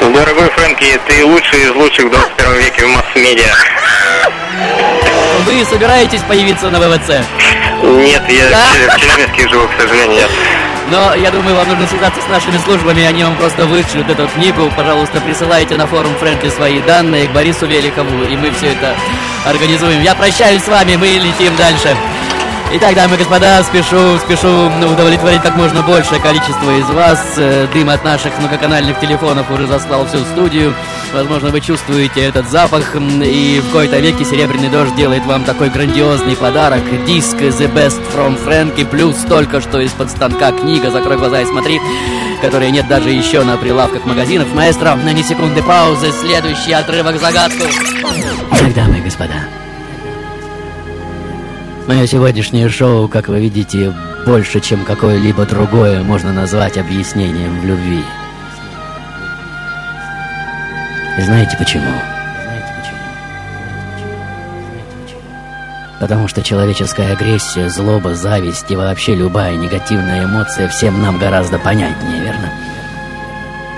Дорогой 0.00 0.48
Фрэнки, 0.50 1.00
ты 1.08 1.24
лучший 1.24 1.62
из 1.64 1.70
лучших 1.74 2.06
в 2.06 2.10
21 2.10 2.54
веке 2.54 2.86
в 2.86 2.88
масс-медиа. 2.90 3.52
Вы 5.44 5.64
собираетесь 5.64 6.20
появиться 6.22 6.70
на 6.70 6.78
ВВЦ? 6.80 7.10
Нет, 7.82 8.22
я 8.28 8.48
Да? 8.50 8.94
в 8.96 9.00
Челябинске 9.00 9.48
живу, 9.48 9.66
к 9.68 9.80
сожалению. 9.80 10.28
Но 10.90 11.14
я 11.14 11.30
думаю, 11.30 11.56
вам 11.56 11.68
нужно 11.68 11.86
связаться 11.88 12.20
с 12.22 12.28
нашими 12.28 12.58
службами, 12.58 13.04
они 13.04 13.24
вам 13.24 13.36
просто 13.36 13.66
вышлют 13.66 14.08
эту 14.08 14.28
книгу. 14.28 14.70
Пожалуйста, 14.76 15.20
присылайте 15.20 15.76
на 15.76 15.86
форум 15.86 16.14
Фрэнки 16.16 16.48
свои 16.48 16.80
данные 16.80 17.26
к 17.26 17.32
Борису 17.32 17.66
Великову, 17.66 18.22
и 18.24 18.36
мы 18.36 18.52
все 18.52 18.68
это 18.68 18.94
организуем. 19.44 20.00
Я 20.02 20.14
прощаюсь 20.14 20.62
с 20.62 20.68
вами, 20.68 20.94
мы 20.96 21.08
летим 21.08 21.56
дальше. 21.56 21.96
Итак, 22.72 22.96
дамы 22.96 23.14
и 23.14 23.18
господа, 23.18 23.62
спешу, 23.62 24.18
спешу 24.18 24.66
удовлетворить 24.92 25.40
как 25.40 25.56
можно 25.56 25.82
большее 25.82 26.20
количество 26.20 26.76
из 26.76 26.90
вас. 26.90 27.34
Э, 27.36 27.68
Дым 27.72 27.88
от 27.88 28.04
наших 28.04 28.36
многоканальных 28.38 28.98
телефонов 28.98 29.48
уже 29.52 29.68
заслал 29.68 30.04
всю 30.06 30.18
студию. 30.18 30.74
Возможно, 31.14 31.50
вы 31.50 31.60
чувствуете 31.60 32.22
этот 32.22 32.50
запах. 32.50 32.96
И 32.96 33.62
в 33.64 33.72
кои-то 33.72 33.98
веке 34.00 34.24
Серебряный 34.24 34.68
Дождь 34.68 34.96
делает 34.96 35.24
вам 35.24 35.44
такой 35.44 35.70
грандиозный 35.70 36.36
подарок. 36.36 36.82
Диск 37.06 37.36
The 37.36 37.72
Best 37.72 38.02
from 38.12 38.36
Frankie, 38.44 38.84
плюс 38.84 39.16
только 39.28 39.60
что 39.60 39.80
из-под 39.80 40.10
станка 40.10 40.50
книга 40.50 40.90
«Закрой 40.90 41.18
глаза 41.18 41.42
и 41.42 41.46
смотри», 41.46 41.80
которой 42.42 42.72
нет 42.72 42.88
даже 42.88 43.10
еще 43.10 43.44
на 43.44 43.56
прилавках 43.56 44.04
магазинов. 44.04 44.52
Маэстро, 44.52 44.96
на 44.96 45.12
ни 45.12 45.22
секунды 45.22 45.62
паузы, 45.62 46.10
следующий 46.10 46.72
отрывок 46.72 47.18
загадку. 47.20 47.64
Итак, 48.50 48.74
дамы 48.74 48.98
и 48.98 49.02
господа, 49.02 49.36
Мое 51.86 52.04
сегодняшнее 52.08 52.68
шоу, 52.68 53.06
как 53.06 53.28
вы 53.28 53.38
видите, 53.38 53.94
больше, 54.26 54.58
чем 54.58 54.84
какое-либо 54.84 55.46
другое, 55.46 56.02
можно 56.02 56.32
назвать 56.32 56.76
объяснением 56.76 57.60
в 57.60 57.64
любви. 57.64 58.02
И 61.16 61.22
знаете 61.22 61.56
почему? 61.56 61.86
Потому 66.00 66.26
что 66.26 66.42
человеческая 66.42 67.12
агрессия, 67.12 67.70
злоба, 67.70 68.14
зависть 68.16 68.70
и 68.70 68.76
вообще 68.76 69.14
любая 69.14 69.54
негативная 69.54 70.24
эмоция 70.24 70.68
всем 70.68 71.00
нам 71.00 71.18
гораздо 71.18 71.58
понятнее, 71.60 72.20
верно? 72.20 72.50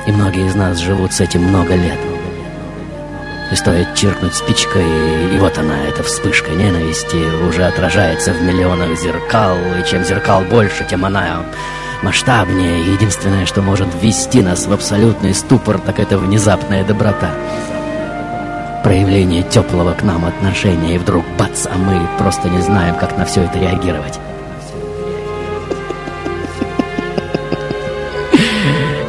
И 0.07 0.13
многие 0.13 0.47
из 0.47 0.55
нас 0.55 0.79
живут 0.79 1.13
с 1.13 1.21
этим 1.21 1.43
много 1.43 1.75
лет. 1.75 2.18
И 3.51 3.55
стоит 3.57 3.95
чиркнуть 3.95 4.35
спичкой, 4.35 4.85
и 5.35 5.39
вот 5.39 5.57
она, 5.57 5.85
эта 5.85 6.03
вспышка 6.03 6.51
ненависти, 6.51 7.17
уже 7.49 7.65
отражается 7.65 8.33
в 8.33 8.43
миллионах 8.43 8.99
зеркал, 8.99 9.57
и 9.57 9.89
чем 9.89 10.05
зеркал 10.05 10.43
больше, 10.43 10.87
тем 10.89 11.07
она 11.07 11.45
масштабнее. 12.03 12.93
Единственное, 12.93 13.47
что 13.47 13.63
может 13.63 13.89
ввести 14.03 14.43
нас 14.43 14.67
в 14.67 14.73
абсолютный 14.73 15.33
ступор, 15.33 15.79
так 15.79 15.99
это 15.99 16.19
внезапная 16.19 16.85
доброта. 16.85 17.31
Проявление 18.85 19.43
теплого 19.43 19.95
к 19.95 20.03
нам 20.03 20.27
отношения, 20.27 20.97
и 20.97 20.99
вдруг 20.99 21.25
бац, 21.39 21.67
а 21.67 21.77
мы 21.77 22.07
просто 22.19 22.51
не 22.51 22.61
знаем, 22.61 22.97
как 22.97 23.17
на 23.17 23.25
все 23.25 23.43
это 23.43 23.59
реагировать. 23.59 24.19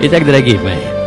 Итак, 0.01 0.25
дорогие 0.25 0.57
мои, 0.59 0.98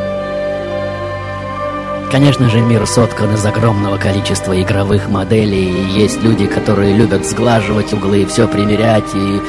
Конечно 2.13 2.51
же, 2.51 2.61
мир 2.61 2.87
соткан 2.87 3.33
из 3.33 3.47
огромного 3.47 3.97
количества 3.97 4.61
игровых 4.61 5.09
моделей, 5.09 5.65
и 5.65 5.99
есть 5.99 6.23
люди, 6.23 6.47
которые 6.47 6.93
любят 6.93 7.25
сглаживать 7.25 7.95
углы, 7.95 8.27
все 8.27 8.47
примерять 8.47 9.15
и 9.15 9.41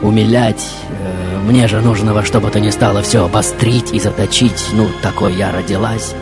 умилять. 0.00 0.64
Э, 0.90 1.38
Мне 1.44 1.66
же 1.66 1.80
нужно 1.80 2.14
во 2.14 2.24
что 2.24 2.38
бы 2.38 2.50
то 2.50 2.60
ни 2.60 2.70
стало 2.70 3.02
все 3.02 3.24
обострить 3.24 3.92
и 3.92 3.98
заточить. 3.98 4.68
Ну, 4.72 4.86
такой 5.02 5.34
я 5.34 5.50
родилась. 5.50 6.14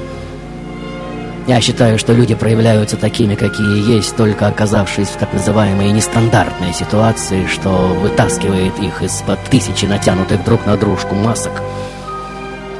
Я 1.46 1.60
считаю, 1.60 1.98
что 1.98 2.14
люди 2.14 2.34
проявляются 2.34 2.96
такими, 2.96 3.34
какие 3.34 3.94
есть, 3.94 4.16
только 4.16 4.46
оказавшись 4.46 5.08
в 5.08 5.16
так 5.18 5.34
называемой 5.34 5.92
нестандартной 5.92 6.72
ситуации, 6.72 7.46
что 7.46 7.68
вытаскивает 8.00 8.78
их 8.78 9.02
из-под 9.02 9.44
тысячи 9.50 9.84
натянутых 9.84 10.42
друг 10.42 10.64
на 10.64 10.78
дружку 10.78 11.14
масок. 11.14 11.52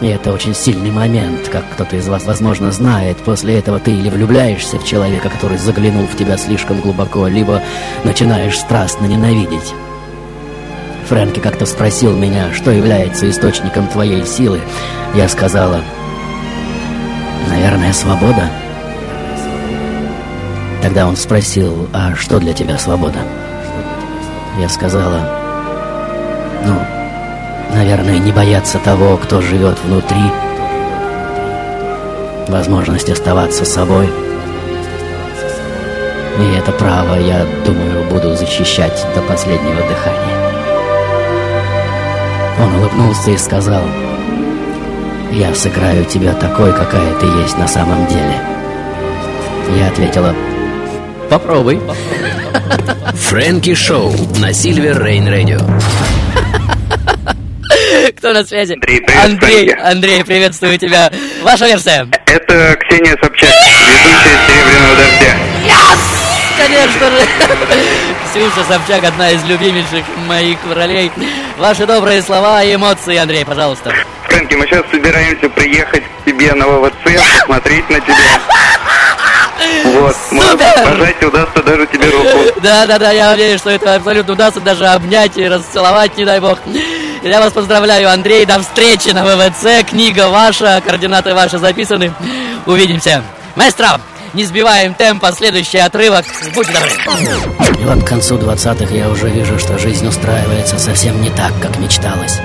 И 0.03 0.09
это 0.09 0.33
очень 0.33 0.53
сильный 0.53 0.91
момент, 0.91 1.49
как 1.49 1.63
кто-то 1.71 1.95
из 1.95 2.09
вас, 2.09 2.25
возможно, 2.25 2.73
знает. 2.73 3.19
После 3.19 3.57
этого 3.57 3.79
ты 3.79 3.93
или 3.93 4.09
влюбляешься 4.11 4.81
в 4.81 4.85
человека, 4.85 5.29
который 5.29 5.59
заглянул 5.59 6.07
в 6.09 6.17
тебя 6.17 6.37
слишком 6.37 6.81
глубоко, 6.81 7.29
либо 7.29 7.63
начинаешь 8.03 8.59
страстно 8.59 9.07
ненавидеть. 9.07 9.73
Фрэнки 11.09 11.39
как-то 11.39 11.67
спросил 11.67 12.17
меня, 12.17 12.53
что 12.53 12.73
является 12.73 13.31
источником 13.31 13.87
твоей 13.87 14.27
силы. 14.27 14.61
Я 15.15 15.29
сказала, 15.29 15.81
наверное, 17.49 17.93
свобода. 17.93 18.51
Тогда 20.83 21.07
он 21.07 21.17
спросил, 21.17 21.89
а 21.93 22.17
что 22.17 22.41
для 22.41 22.53
тебя 22.55 22.77
свобода? 22.77 23.21
Я 24.59 24.69
сказала, 24.69 25.21
ну, 26.67 27.02
Наверное, 27.93 28.21
не 28.21 28.33
бояться 28.33 28.79
того, 28.79 29.19
кто 29.19 29.43
живет 29.43 29.79
внутри. 29.85 30.23
Возможность 32.49 33.11
оставаться 33.11 33.67
собой. 33.67 34.11
И 36.39 36.57
это 36.57 36.73
право, 36.73 37.17
я 37.17 37.45
думаю, 37.67 38.09
буду 38.09 38.35
защищать 38.35 39.07
до 39.15 39.21
последнего 39.21 39.87
дыхания. 39.87 40.55
Он 42.63 42.77
улыбнулся 42.77 43.31
и 43.31 43.37
сказал, 43.37 43.83
«Я 45.31 45.55
сыграю 45.55 46.07
тебя 46.07 46.33
такой, 46.33 46.73
какая 46.73 47.13
ты 47.21 47.27
есть 47.43 47.59
на 47.59 47.69
самом 47.69 48.07
деле». 48.07 48.41
Я 49.77 49.89
ответила, 49.89 50.35
«Попробуй». 51.29 51.79
Фрэнки 53.13 53.75
Шоу 53.75 54.15
на 54.41 54.55
Сильвер 54.55 55.05
Рейн 55.05 55.29
Радио. 55.29 55.61
Кто 58.23 58.33
на 58.33 58.45
связи? 58.45 58.75
Андрей, 58.75 59.01
привет, 59.01 59.25
Андрей. 59.25 59.75
Андрей, 59.75 60.25
приветствую 60.25 60.79
тебя. 60.79 61.11
Ваша 61.43 61.67
версия? 61.67 62.07
Это 62.27 62.77
Ксения 62.77 63.19
Собчак, 63.21 63.51
ведущая 63.51 64.39
«Серебряного 64.47 64.95
дождя». 64.95 65.37
Конечно 66.57 67.11
же. 67.11 67.27
Ксюша 68.31 68.65
Собчак, 68.69 69.03
одна 69.03 69.33
из 69.33 69.43
любимейших 69.47 70.05
моих 70.29 70.59
ролей. 70.73 71.11
Ваши 71.59 71.85
добрые 71.85 72.23
слова 72.23 72.63
и 72.63 72.77
эмоции, 72.77 73.17
Андрей, 73.17 73.45
пожалуйста. 73.45 73.93
Фрэнки, 74.29 74.55
мы 74.55 74.69
сейчас 74.69 74.85
собираемся 74.93 75.49
приехать 75.49 76.05
к 76.05 76.25
тебе 76.25 76.55
на 76.55 76.69
ВВЦ, 76.69 77.21
посмотреть 77.41 77.91
на 77.91 77.99
тебя. 77.99 78.41
Вот, 79.83 80.17
может, 80.31 80.61
пожать 80.85 81.25
удастся 81.25 81.63
даже 81.65 81.89
тебе 81.89 82.09
руку. 82.09 82.61
Да, 82.63 82.87
да, 82.87 83.01
да, 83.01 83.11
я 83.11 83.31
надеюсь, 83.31 83.59
что 83.59 83.71
это 83.71 83.97
абсолютно 83.97 84.35
удастся 84.35 84.61
даже 84.61 84.87
обнять 84.87 85.37
и 85.37 85.49
расцеловать, 85.49 86.17
не 86.17 86.25
дай 86.25 86.39
бог. 86.39 86.61
Я 87.23 87.41
вас 87.41 87.53
поздравляю, 87.53 88.11
Андрей, 88.11 88.45
до 88.45 88.59
встречи 88.61 89.11
на 89.11 89.25
ВВЦ, 89.25 89.89
книга 89.89 90.29
ваша, 90.29 90.83
координаты 90.85 91.35
ваши 91.35 91.59
записаны. 91.59 92.13
Увидимся. 92.67 93.23
Маэстро, 93.55 94.01
не 94.35 94.45
сбиваем 94.45 94.93
темпа, 94.95 95.31
следующий 95.31 95.79
отрывок. 95.79 96.25
Будьте 96.53 96.73
добры. 96.73 96.91
И 97.81 97.85
вот 97.85 98.03
к 98.03 98.09
концу 98.09 98.39
20-х 98.39 98.93
я 98.93 99.09
уже 99.09 99.29
вижу, 99.29 99.57
что 99.61 99.79
жизнь 99.79 100.07
устраивается 100.07 100.81
совсем 100.81 101.23
не 101.23 101.31
так, 101.31 101.53
как 101.61 101.79
мечталось. 101.79 102.41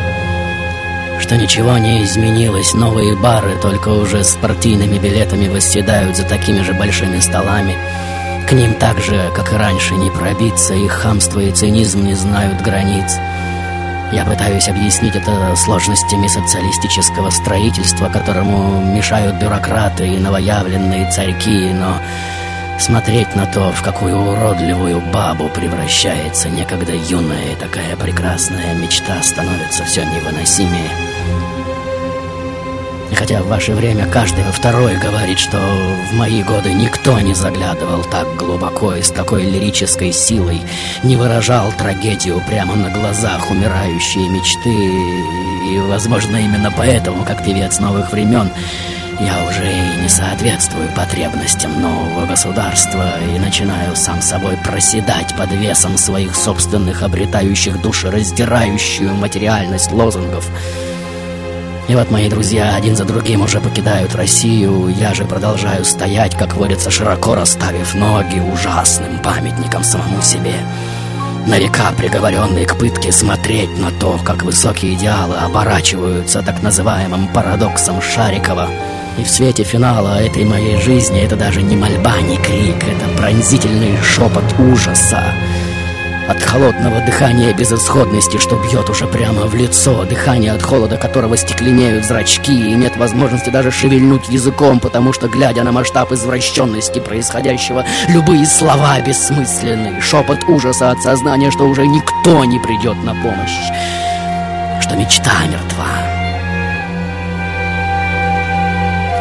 Что 1.19 1.37
ничего 1.37 1.75
не 1.79 2.03
изменилось, 2.03 2.75
новые 2.75 3.15
бары 3.15 3.57
только 3.59 3.89
уже 3.89 4.23
с 4.23 4.35
партийными 4.35 4.99
билетами 4.99 5.47
восседают 5.47 6.15
за 6.15 6.23
такими 6.23 6.61
же 6.61 6.73
большими 6.73 7.19
столами. 7.19 7.75
К 8.47 8.51
ним 8.51 8.75
так 8.75 8.99
же, 8.99 9.31
как 9.35 9.51
и 9.51 9.55
раньше, 9.55 9.95
не 9.95 10.11
пробиться, 10.11 10.75
их 10.75 10.91
хамство 10.91 11.39
и 11.39 11.51
цинизм 11.51 12.05
не 12.05 12.13
знают 12.13 12.61
границ. 12.61 13.15
Я 14.11 14.23
пытаюсь 14.23 14.69
объяснить 14.69 15.15
это 15.15 15.55
сложностями 15.55 16.27
социалистического 16.27 17.29
строительства, 17.29 18.07
которому 18.07 18.81
мешают 18.81 19.35
бюрократы 19.35 20.07
и 20.07 20.17
новоявленные 20.17 21.11
царьки, 21.11 21.73
но 21.73 21.97
смотреть 22.79 23.35
на 23.35 23.45
то, 23.47 23.71
в 23.71 23.81
какую 23.81 24.17
уродливую 24.17 25.01
бабу 25.11 25.49
превращается 25.49 26.47
некогда 26.47 26.93
юная 26.93 27.51
и 27.51 27.55
такая 27.55 27.97
прекрасная 27.97 28.75
мечта, 28.75 29.21
становится 29.21 29.83
все 29.83 30.05
невыносимее. 30.05 30.91
И 33.11 33.15
хотя 33.15 33.41
в 33.41 33.47
ваше 33.47 33.73
время 33.73 34.05
каждый 34.07 34.43
второй 34.51 34.97
говорит, 34.97 35.39
что 35.39 35.57
в 35.57 36.13
мои 36.15 36.43
годы 36.43 36.73
никто 36.73 37.19
не 37.19 37.33
заглядывал 37.33 38.03
так 38.03 38.35
глубоко 38.35 38.95
и 38.95 39.01
с 39.01 39.09
такой 39.09 39.43
лирической 39.43 40.11
силой, 40.11 40.61
не 41.03 41.15
выражал 41.15 41.71
трагедию 41.71 42.41
прямо 42.47 42.75
на 42.75 42.89
глазах 42.89 43.49
умирающей 43.49 44.27
мечты, 44.27 44.69
и, 45.71 45.79
возможно, 45.79 46.35
именно 46.35 46.71
поэтому, 46.75 47.23
как 47.23 47.45
певец 47.45 47.79
новых 47.79 48.11
времен, 48.11 48.49
я 49.19 49.47
уже 49.47 49.65
и 49.65 50.01
не 50.03 50.09
соответствую 50.09 50.89
потребностям 50.89 51.81
нового 51.81 52.25
государства 52.27 53.13
и 53.35 53.39
начинаю 53.39 53.95
сам 53.95 54.21
собой 54.21 54.57
проседать 54.57 55.35
под 55.35 55.51
весом 55.53 55.97
своих 55.97 56.35
собственных 56.35 57.01
обретающих 57.01 57.81
душераздирающую 57.81 59.13
материальность 59.15 59.91
лозунгов– 59.91 60.49
и 61.87 61.95
вот 61.95 62.11
мои 62.11 62.29
друзья 62.29 62.75
один 62.75 62.95
за 62.95 63.05
другим 63.05 63.41
уже 63.41 63.61
покидают 63.61 64.13
Россию, 64.13 64.89
я 64.89 65.13
же 65.13 65.23
продолжаю 65.23 65.85
стоять, 65.85 66.35
как 66.35 66.55
водится, 66.55 66.91
широко 66.91 67.33
расставив 67.33 67.95
ноги 67.95 68.39
ужасным 68.39 69.19
памятником 69.19 69.83
самому 69.83 70.21
себе. 70.21 70.55
На 71.47 71.57
века 71.57 71.93
приговоренный 71.95 72.65
к 72.65 72.75
пытке 72.75 73.13
смотреть 73.13 73.69
на 73.79 73.89
то, 73.91 74.19
как 74.21 74.43
высокие 74.43 74.95
идеалы 74.95 75.37
оборачиваются 75.37 76.41
так 76.41 76.61
называемым 76.61 77.29
парадоксом 77.29 78.01
Шарикова. 78.01 78.67
И 79.17 79.23
в 79.23 79.29
свете 79.29 79.63
финала 79.63 80.21
этой 80.21 80.43
моей 80.43 80.81
жизни 80.81 81.21
это 81.21 81.37
даже 81.37 81.61
не 81.61 81.77
мольба, 81.77 82.19
не 82.19 82.35
крик, 82.35 82.83
это 82.83 83.17
пронзительный 83.17 83.97
шепот 84.03 84.43
ужаса. 84.59 85.23
От 86.27 86.43
холодного 86.43 86.99
дыхания 86.99 87.53
безысходности, 87.53 88.37
что 88.37 88.57
бьет 88.57 88.89
уже 88.89 89.07
прямо 89.07 89.43
в 89.43 89.55
лицо, 89.55 90.03
дыхание 90.03 90.51
от 90.51 90.61
холода 90.61 90.97
которого 90.97 91.37
стекленеют 91.37 92.03
зрачки, 92.03 92.51
и 92.51 92.73
нет 92.73 92.97
возможности 92.97 93.49
даже 93.49 93.71
шевельнуть 93.71 94.27
языком, 94.27 94.81
потому 94.81 95.13
что, 95.13 95.29
глядя 95.29 95.63
на 95.63 95.71
масштаб 95.71 96.11
извращенности 96.11 96.99
происходящего, 96.99 97.85
любые 98.09 98.45
слова 98.45 98.99
бессмысленны, 98.99 100.01
шепот 100.01 100.43
ужаса 100.49 100.91
от 100.91 101.01
сознания, 101.01 101.49
что 101.49 101.63
уже 101.63 101.87
никто 101.87 102.43
не 102.43 102.59
придет 102.59 103.01
на 103.05 103.13
помощь, 103.15 103.57
что 104.81 104.95
мечта 104.97 105.31
мертва. 105.49 106.26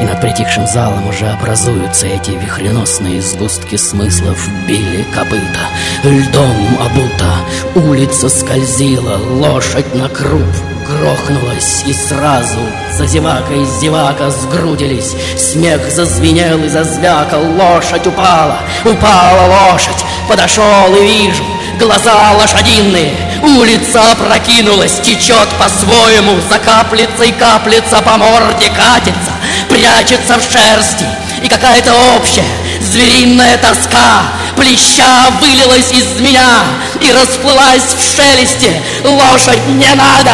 И 0.00 0.04
над 0.04 0.20
притихшим 0.20 0.66
залом 0.66 1.09
уже 1.09 1.26
образуются 1.26 2.06
эти 2.06 2.32
вихреносные 2.32 3.22
сгустки 3.22 3.76
смыслов. 3.76 4.48
Били 4.66 5.06
копыта, 5.14 5.68
льдом 6.04 6.78
обута. 6.80 7.37
Улица 7.74 8.28
скользила, 8.28 9.16
лошадь 9.16 9.94
на 9.94 10.09
круп 10.09 10.42
Грохнулась. 10.87 11.82
И 11.87 11.92
сразу 11.92 12.61
За 12.92 13.06
зевакой 13.06 13.64
зевака 13.80 14.30
сгрудились. 14.30 15.14
Смех 15.37 15.90
зазвенел 15.90 16.62
и 16.64 16.68
зазвякал. 16.68 17.42
Лошадь 17.42 18.06
упала, 18.06 18.59
упала 18.85 19.70
лошадь. 19.72 20.04
Подошел 20.28 20.94
и 20.94 21.02
вижу 21.02 21.44
Глаза 21.78 22.32
лошадиные, 22.32 23.12
улица 23.42 24.00
опрокинулась, 24.12 24.98
течет 25.00 25.46
по-своему, 25.59 26.40
за 26.48 26.59
каплицей 26.59 27.32
каплица 27.32 28.00
по 28.00 28.16
морде 28.16 28.70
катится, 28.70 29.32
прячется 29.68 30.38
в 30.38 30.42
шерсти, 30.42 31.07
и 31.42 31.48
какая-то 31.48 31.92
общая 32.16 32.44
звериная 32.81 33.59
тоска 33.59 34.22
плеща 34.57 35.31
вылилась 35.40 35.92
из 35.92 36.20
меня 36.20 36.64
и 37.00 37.12
расплылась 37.12 37.94
в 37.94 38.16
шелесте. 38.16 38.81
Лошадь 39.05 39.66
не 39.68 39.94
надо! 39.94 40.33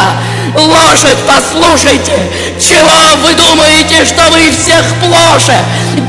Лошадь, 0.55 1.19
послушайте! 1.27 2.13
Чего 2.61 3.17
вы 3.27 3.35
думаете, 3.35 4.05
что 4.05 4.23
вы 4.31 4.51
всех 4.51 4.85
плоше? 5.01 5.57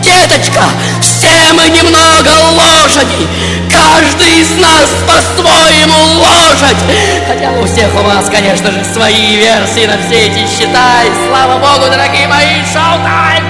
Деточка, 0.02 0.64
все 1.02 1.54
мы 1.54 1.70
немного 1.70 2.30
лошади! 2.52 3.28
Каждый 3.72 4.42
из 4.42 4.52
нас 4.58 4.90
по-своему 5.08 6.20
лошадь! 6.20 6.78
Хотя 7.26 7.52
у 7.52 7.66
всех 7.66 7.94
у 7.96 8.04
вас, 8.04 8.30
конечно 8.30 8.70
же, 8.72 8.84
свои 8.84 9.38
версии 9.38 9.86
на 9.86 9.98
все 10.06 10.28
эти 10.28 10.46
счета. 10.46 11.04
И 11.04 11.28
слава 11.30 11.60
богу, 11.60 11.90
дорогие 11.90 12.28
мои, 12.28 12.62
showtime! 12.74 13.46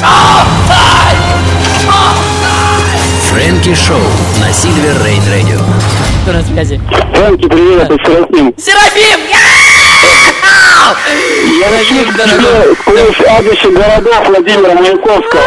Showtime! 0.00 1.18
Showtime! 1.84 2.32
Фрэнки 3.30 3.74
Шоу 3.74 4.02
на 4.40 4.52
Silver 4.52 5.02
Rain 5.04 5.22
Радио. 5.30 5.60
Кто 6.22 6.32
на 6.32 6.42
связи? 6.42 6.80
Фрэнки, 7.14 7.46
привет, 7.46 7.84
это 7.84 7.96
Серафим. 8.04 8.54
Серафим! 8.58 9.20
Сквозь 12.80 13.26
адресе 13.28 13.68
городов 13.70 14.28
Владимира 14.28 14.74
Маяковского. 14.74 15.42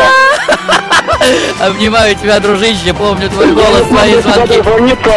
Обнимаю 1.59 2.15
тебя, 2.15 2.39
дружище, 2.39 2.93
помню 2.97 3.29
твой 3.29 3.47
голос, 3.51 3.83
твои 3.89 4.13
звонки. 4.21 4.61
звониться, 4.61 5.11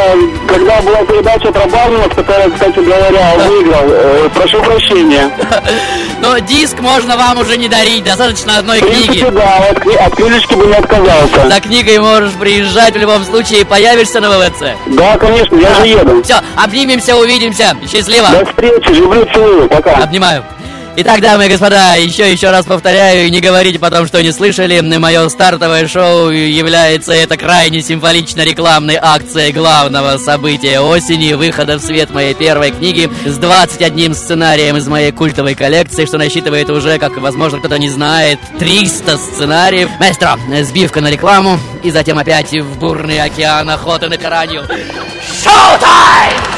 когда 0.47 0.81
была 0.81 1.03
передача 1.05 1.53
про 1.53 1.67
Барнова, 1.67 2.09
которая, 2.09 2.51
кстати 2.51 2.79
говоря, 2.79 3.35
выиграл. 3.47 3.85
Э, 3.89 4.29
Прошу 4.35 4.61
прощения. 4.63 5.31
Но 6.21 6.39
диск 6.39 6.81
можно 6.81 7.17
вам 7.17 7.39
уже 7.39 7.57
не 7.57 7.69
дарить, 7.69 8.05
достаточно 8.05 8.59
одной 8.59 8.81
книги. 8.81 9.25
да, 9.31 9.69
от, 9.71 9.87
от 9.87 10.17
книжечки 10.17 10.55
бы 10.55 10.67
не 10.67 10.75
отказался. 10.75 11.49
За 11.49 11.61
книгой 11.61 11.99
можешь 11.99 12.33
приезжать 12.33 12.95
в 12.95 12.99
любом 12.99 13.25
случае, 13.25 13.65
появишься 13.65 14.21
на 14.21 14.31
ВВЦ. 14.31 14.77
Да, 14.87 15.17
конечно, 15.17 15.57
я 15.57 15.75
же 15.75 15.87
еду. 15.87 16.23
Все, 16.23 16.37
обнимемся, 16.57 17.17
увидимся. 17.17 17.77
Счастливо. 17.91 18.29
До 18.31 18.47
встречи, 18.47 18.91
люблю, 18.91 19.27
целую, 19.33 19.69
пока. 19.69 19.93
Обнимаю. 19.97 20.45
Итак, 21.01 21.21
дамы 21.21 21.47
и 21.47 21.49
господа, 21.49 21.95
еще 21.95 22.29
еще 22.29 22.51
раз 22.51 22.67
повторяю, 22.67 23.31
не 23.31 23.41
говорите 23.41 23.79
потом, 23.79 24.05
что 24.09 24.21
не 24.21 24.33
слышали. 24.33 24.81
Мое 24.81 25.29
стартовое 25.29 25.87
шоу 25.87 26.31
является 26.31 27.13
это 27.13 27.37
крайне 27.37 27.83
символично 27.83 28.41
рекламной 28.41 28.99
акцией 29.01 29.53
главного 29.53 30.19
события 30.19 30.81
осени, 30.81 31.35
выхода 31.35 31.79
в 31.79 31.83
свет 31.83 32.11
моей 32.11 32.35
первой 32.35 32.73
книги 32.73 33.09
с 33.25 33.37
21 33.37 34.13
сценарием 34.17 34.77
из 34.77 34.89
моей 34.89 35.13
культовой 35.13 35.55
коллекции, 35.55 36.05
что 36.05 36.19
насчитывает 36.19 36.69
уже, 36.69 36.99
как 36.99 37.17
возможно 37.19 37.61
кто-то 37.61 37.79
не 37.79 37.91
знает, 37.91 38.41
300 38.59 39.19
сценариев. 39.19 39.91
Маэстро, 40.01 40.37
сбивка 40.63 41.01
на 41.01 41.13
рекламу, 41.13 41.61
и 41.85 41.93
затем 41.93 42.19
опять 42.19 42.51
в 42.51 42.77
бурный 42.81 43.23
океан 43.23 43.71
охоты 43.71 44.09
на 44.09 44.17
пиранью. 44.17 44.63
Шоу-тайм! 45.45 46.58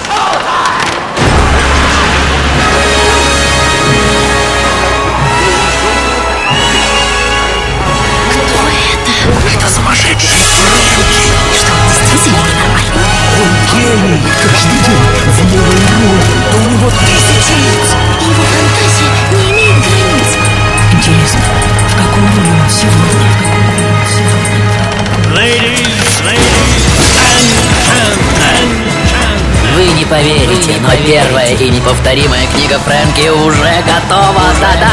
Поверите, 30.11 30.75
но 30.83 30.91
первая 31.07 31.55
и 31.55 31.71
неповторимая 31.71 32.45
книга 32.49 32.79
Фрэнки 32.81 33.29
уже 33.29 33.73
готова. 33.87 34.43
Да-да. 34.61 34.91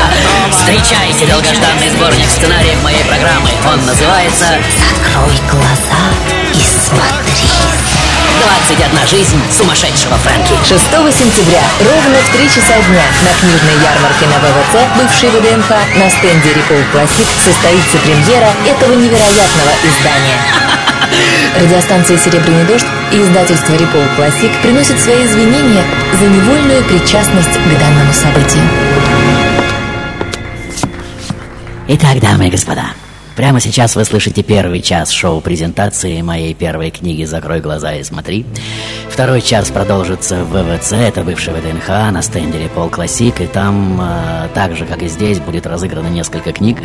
Встречайте 0.52 1.26
долгожданный 1.26 1.90
сборник 1.90 2.30
сценариев 2.30 2.82
моей 2.84 3.04
программы. 3.04 3.50
Он 3.66 3.84
называется 3.86 4.46
Закрой 4.46 5.36
глаза 5.50 6.06
и 6.54 6.62
смотри. 6.62 7.50
«21 8.70 9.08
жизнь 9.10 9.42
сумасшедшего 9.52 10.16
Фрэнки». 10.18 10.54
6 10.64 10.86
сентября 11.18 11.64
ровно 11.80 12.18
в 12.22 12.30
3 12.38 12.48
часа 12.48 12.78
дня 12.88 13.06
на 13.26 13.34
книжной 13.42 13.78
ярмарке 13.82 14.26
на 14.28 14.38
ВВЦ, 14.38 14.76
бывшей 14.98 15.30
ВДНХ, 15.30 15.70
на 15.98 16.10
стенде 16.10 16.54
Репол 16.54 16.78
Классик 16.92 17.28
состоится 17.44 17.98
премьера 17.98 18.54
этого 18.68 18.94
невероятного 18.94 19.72
издания. 19.84 20.97
Радиостанция 21.60 22.18
«Серебряный 22.18 22.66
дождь» 22.66 22.86
и 23.12 23.22
издательство 23.22 23.74
«Репол 23.74 24.02
Классик» 24.16 24.52
приносят 24.62 25.00
свои 25.00 25.26
извинения 25.26 25.84
за 26.20 26.26
невольную 26.26 26.84
причастность 26.84 27.54
к 27.54 27.80
данному 27.80 28.14
событию. 28.14 28.64
Итак, 31.88 32.20
дамы 32.20 32.48
и 32.48 32.52
господа, 32.52 32.92
прямо 33.38 33.60
сейчас 33.60 33.96
вы 33.96 34.04
слышите 34.04 34.42
первый 34.42 34.82
час 34.82 35.12
шоу-презентации 35.12 36.22
моей 36.22 36.56
первой 36.56 36.90
книги 36.90 37.24
«Закрой 37.24 37.62
глаза 37.62 37.94
и 37.94 38.04
смотри». 38.04 38.48
Второй 39.10 39.42
час 39.42 39.70
продолжится 39.70 40.44
в 40.44 40.52
ВВЦ, 40.52 40.94
это 40.94 41.22
бывший 41.22 41.54
ВДНХ, 41.54 41.88
на 42.12 42.22
стенде 42.22 42.60
Репол 42.60 42.90
Классик, 42.90 43.40
и 43.42 43.48
там, 43.48 44.00
э, 44.02 44.48
так 44.54 44.76
же, 44.76 44.86
как 44.86 45.02
и 45.02 45.08
здесь, 45.08 45.40
будет 45.40 45.66
разыграно 45.66 46.08
несколько 46.08 46.52
книг. 46.52 46.78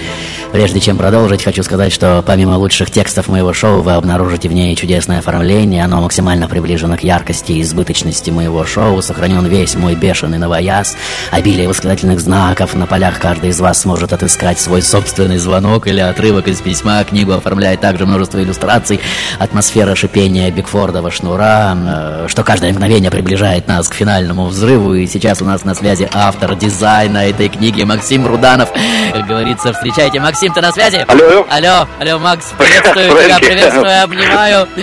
Прежде 0.52 0.80
чем 0.80 0.96
продолжить, 0.96 1.42
хочу 1.42 1.62
сказать, 1.62 1.92
что 1.92 2.22
помимо 2.26 2.56
лучших 2.56 2.90
текстов 2.90 3.28
моего 3.28 3.52
шоу, 3.52 3.82
вы 3.82 3.92
обнаружите 3.92 4.48
в 4.48 4.52
ней 4.52 4.74
чудесное 4.76 5.18
оформление, 5.18 5.84
оно 5.84 6.00
максимально 6.00 6.48
приближено 6.48 6.96
к 6.96 7.02
яркости 7.02 7.52
и 7.52 7.62
избыточности 7.62 8.30
моего 8.30 8.64
шоу, 8.64 9.00
сохранен 9.02 9.46
весь 9.46 9.74
мой 9.74 9.94
бешеный 9.94 10.38
новояз, 10.38 10.96
обилие 11.30 11.68
восклицательных 11.68 12.20
знаков, 12.20 12.74
на 12.74 12.86
полях 12.86 13.20
каждый 13.20 13.50
из 13.50 13.60
вас 13.60 13.80
сможет 13.82 14.12
отыскать 14.12 14.60
свой 14.60 14.82
собственный 14.82 15.38
звонок 15.38 15.86
или 15.86 16.00
отрывок 16.00 16.41
из 16.48 16.60
письма, 16.60 17.04
книгу 17.04 17.32
оформляет 17.32 17.80
также 17.80 18.06
множество 18.06 18.42
иллюстраций, 18.42 19.00
атмосфера 19.38 19.94
шипения 19.94 20.50
Бигфордова 20.50 21.10
шнура, 21.10 21.76
э, 21.76 22.26
что 22.28 22.42
каждое 22.42 22.72
мгновение 22.72 23.10
приближает 23.10 23.68
нас 23.68 23.88
к 23.88 23.94
финальному 23.94 24.46
взрыву, 24.46 24.94
и 24.94 25.06
сейчас 25.06 25.42
у 25.42 25.44
нас 25.44 25.64
на 25.64 25.74
связи 25.74 26.08
автор 26.12 26.54
дизайна 26.54 27.28
этой 27.28 27.48
книги 27.48 27.82
Максим 27.82 28.26
Руданов. 28.26 28.70
Как 29.12 29.26
говорится, 29.26 29.72
встречайте, 29.72 30.20
Максим, 30.20 30.52
ты 30.52 30.60
на 30.60 30.72
связи? 30.72 31.04
Алло. 31.06 31.46
Алло, 31.50 31.86
алло, 32.00 32.18
Макс, 32.18 32.52
приветствую 32.58 33.24
тебя, 33.24 33.38
приветствую, 33.38 34.02
обнимаю. 34.02 34.68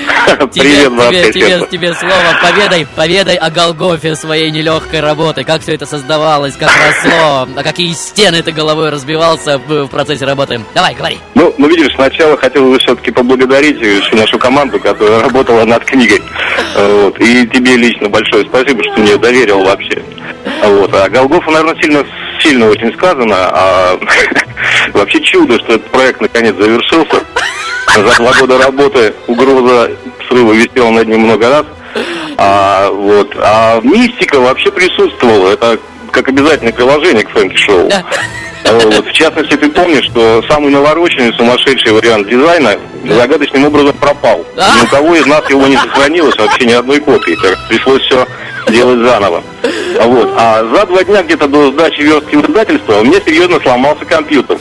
Привет, 0.49 0.51
тебе, 0.51 1.31
тебе, 1.31 1.33
тебе, 1.33 1.67
тебе 1.67 1.93
слово, 1.93 2.13
поведай, 2.41 2.85
поведай 2.95 3.35
о 3.35 3.49
Голгофе 3.49 4.15
своей 4.15 4.51
нелегкой 4.51 4.99
работы, 4.99 5.43
как 5.43 5.61
все 5.61 5.73
это 5.73 5.85
создавалось, 5.85 6.55
как 6.55 6.69
росло, 6.69 7.47
а 7.55 7.63
какие 7.63 7.93
стены 7.93 8.41
ты 8.41 8.51
головой 8.51 8.89
разбивался 8.89 9.57
в 9.57 9.79
в 9.85 9.87
процессе 9.87 10.25
работы. 10.25 10.61
Давай, 10.73 10.93
говори. 10.93 11.19
Ну, 11.35 11.48
ну, 11.57 11.67
видишь, 11.67 11.93
сначала 11.95 12.37
хотел 12.37 12.69
бы 12.69 12.77
все-таки 12.79 13.11
поблагодарить 13.11 13.79
всю 13.79 14.15
нашу 14.15 14.37
команду, 14.37 14.79
которая 14.79 15.21
работала 15.21 15.65
над 15.65 15.83
книгой. 15.85 16.21
Э, 16.75 17.03
Вот. 17.03 17.19
И 17.19 17.47
тебе 17.47 17.75
лично 17.75 18.09
большое 18.09 18.45
спасибо, 18.45 18.83
что 18.83 19.01
мне 19.01 19.17
доверил 19.17 19.63
вообще. 19.63 20.01
Вот. 20.63 20.93
А 20.93 21.09
Голгофа, 21.09 21.51
наверное, 21.51 21.81
сильно, 21.81 22.05
сильно 22.39 22.69
очень 22.69 22.93
сказано. 22.93 23.35
А 23.37 23.99
вообще 24.93 25.21
чудо, 25.21 25.57
что 25.59 25.73
этот 25.73 25.89
проект 25.91 26.21
наконец 26.21 26.55
завершился. 26.55 27.23
За 27.95 28.15
два 28.17 28.33
года 28.39 28.57
работы 28.59 29.13
угроза 29.27 29.91
срыва 30.27 30.53
висела 30.53 30.91
над 30.91 31.07
ним 31.07 31.21
много 31.21 31.49
раз. 31.49 31.65
А, 32.37 32.89
вот. 32.91 33.35
а 33.37 33.81
мистика 33.81 34.39
вообще 34.39 34.71
присутствовала. 34.71 35.53
Это 35.53 35.79
как 36.11 36.27
обязательное 36.29 36.73
приложение 36.73 37.23
к 37.23 37.29
Фрэнки 37.29 37.55
Шоу. 37.55 37.89
Вот, 38.65 39.07
в 39.07 39.13
частности, 39.13 39.55
ты 39.55 39.69
помнишь, 39.69 40.05
что 40.05 40.43
самый 40.47 40.69
навороченный, 40.69 41.33
сумасшедший 41.33 41.91
вариант 41.91 42.27
дизайна 42.27 42.77
загадочным 43.07 43.65
образом 43.65 43.93
пропал. 43.93 44.45
А? 44.57 44.79
Ни 44.79 44.85
у 44.85 44.87
кого 44.87 45.15
из 45.15 45.25
нас 45.25 45.49
его 45.49 45.65
не 45.67 45.77
сохранилось, 45.77 46.37
вообще 46.37 46.65
ни 46.65 46.73
одной 46.73 46.99
копии. 46.99 47.37
Так 47.41 47.57
пришлось 47.67 48.03
все 48.03 48.27
делать 48.69 48.99
заново. 48.99 49.43
А 49.99 50.07
Вот. 50.07 50.29
А 50.37 50.63
за 50.63 50.85
два 50.85 51.03
дня 51.03 51.21
где-то 51.23 51.47
до 51.47 51.71
сдачи 51.71 52.01
верстки 52.01 52.35
в 52.37 52.49
издательство 52.49 52.99
у 52.99 53.03
меня 53.03 53.19
серьезно 53.25 53.59
сломался 53.59 54.05
компьютер. 54.05 54.57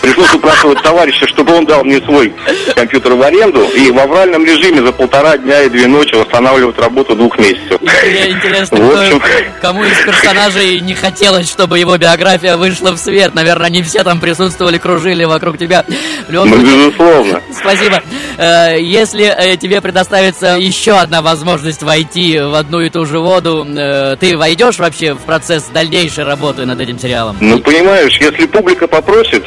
Пришлось 0.00 0.32
упрашивать 0.34 0.80
товарища, 0.82 1.26
чтобы 1.26 1.54
он 1.54 1.66
дал 1.66 1.82
мне 1.84 2.00
свой 2.02 2.32
компьютер 2.76 3.14
в 3.14 3.22
аренду 3.22 3.64
и 3.64 3.90
в 3.90 3.98
авральном 3.98 4.44
режиме 4.44 4.82
за 4.86 4.92
полтора 4.92 5.36
дня 5.36 5.62
и 5.62 5.68
две 5.68 5.86
ночи 5.88 6.14
восстанавливать 6.14 6.78
работу 6.78 7.16
двух 7.16 7.36
месяцев. 7.38 7.80
Мне 7.80 8.30
интересно, 8.30 8.78
В 8.78 8.88
кто- 8.88 9.00
общем, 9.00 9.22
кому 9.60 9.84
из 9.84 9.96
персонажей 10.04 10.80
не 10.80 10.94
хотелось, 10.94 11.50
чтобы 11.50 11.78
его 11.80 11.96
биография 11.98 12.56
вышла 12.56 12.92
в 12.92 12.98
свет. 12.98 13.34
Наверное, 13.34 13.68
не 13.70 13.82
все 13.82 14.04
там 14.04 14.20
присутствовали, 14.20 14.78
кружили 14.78 15.24
вокруг 15.24 15.58
тебя. 15.58 15.84
Любом 16.28 16.50
ну, 16.50 16.56
безусловно. 16.58 17.40
Спасибо. 17.52 18.00
Э, 18.38 18.76
Если 18.80 19.24
э, 19.24 19.56
тебе 19.56 19.80
предоставится 19.80 20.56
еще 20.58 20.92
одна 20.92 21.20
возможность 21.20 21.82
войти 21.82 22.38
в 22.38 22.54
одну 22.54 22.80
и 22.80 22.90
ту 22.90 23.04
же 23.06 23.18
воду, 23.18 23.66
э, 23.68 24.16
ты 24.20 24.36
войдешь 24.36 24.51
пойдешь 24.52 24.78
вообще 24.78 25.14
в 25.14 25.20
процесс 25.20 25.64
дальнейшей 25.72 26.24
работы 26.24 26.66
над 26.66 26.78
этим 26.78 26.98
сериалом? 26.98 27.38
Ну, 27.40 27.58
понимаешь, 27.60 28.18
если 28.20 28.44
публика 28.44 28.86
попросит... 28.86 29.42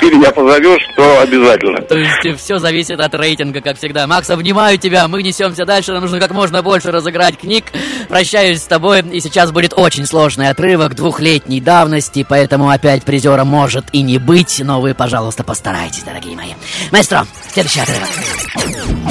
4 0.00 0.16
меня 0.16 0.30
позовешь, 0.30 0.82
то 0.96 1.20
обязательно. 1.20 1.82
То 1.82 1.98
есть 1.98 2.40
все 2.42 2.58
зависит 2.58 2.98
от 3.00 3.14
рейтинга, 3.14 3.60
как 3.60 3.76
всегда. 3.76 4.06
Макс, 4.06 4.30
обнимаю 4.30 4.78
тебя, 4.78 5.06
мы 5.08 5.22
несемся 5.22 5.66
дальше, 5.66 5.92
нам 5.92 6.02
нужно 6.02 6.18
как 6.18 6.30
можно 6.30 6.62
больше 6.62 6.90
разыграть 6.90 7.36
книг. 7.36 7.66
Прощаюсь 8.08 8.62
с 8.62 8.66
тобой, 8.66 9.00
и 9.00 9.20
сейчас 9.20 9.52
будет 9.52 9.74
очень 9.76 10.06
сложный 10.06 10.48
отрывок 10.48 10.94
двухлетней 10.94 11.60
давности, 11.60 12.24
поэтому 12.26 12.70
опять 12.70 13.04
призера 13.04 13.44
может 13.44 13.86
и 13.92 14.00
не 14.02 14.18
быть, 14.18 14.60
но 14.64 14.80
вы, 14.80 14.94
пожалуйста, 14.94 15.44
постарайтесь, 15.44 16.02
дорогие 16.02 16.34
мои. 16.34 16.54
Маэстро, 16.90 17.26
следующий 17.52 17.80
отрывок. 17.80 18.08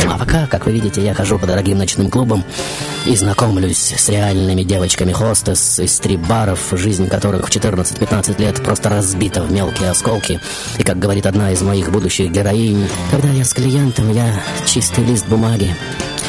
Ну, 0.03 0.11
а 0.11 0.17
пока, 0.17 0.47
как 0.47 0.65
вы 0.65 0.71
видите, 0.71 1.01
я 1.01 1.13
хожу 1.13 1.37
по 1.37 1.45
дорогим 1.45 1.77
ночным 1.77 2.09
клубам 2.09 2.43
и 3.05 3.15
знакомлюсь 3.15 3.93
с 3.95 4.09
реальными 4.09 4.63
девочками 4.63 5.11
хостес 5.11 5.79
из 5.79 5.95
стрип-баров, 5.95 6.59
жизнь 6.71 7.07
которых 7.07 7.47
в 7.47 7.51
14-15 7.51 8.41
лет 8.41 8.63
просто 8.63 8.89
разбита 8.89 9.41
в 9.41 9.51
мелкие 9.51 9.89
осколки 9.89 10.39
и, 10.79 10.83
как 10.83 10.97
говорит 10.97 11.25
одна 11.25 11.51
из 11.51 11.61
моих 11.61 11.91
будущих 11.91 12.31
героинь, 12.31 12.87
когда 13.11 13.29
я 13.29 13.43
с 13.43 13.53
клиентом, 13.53 14.11
я 14.13 14.41
чистый 14.65 15.03
лист 15.03 15.27
бумаги. 15.27 15.75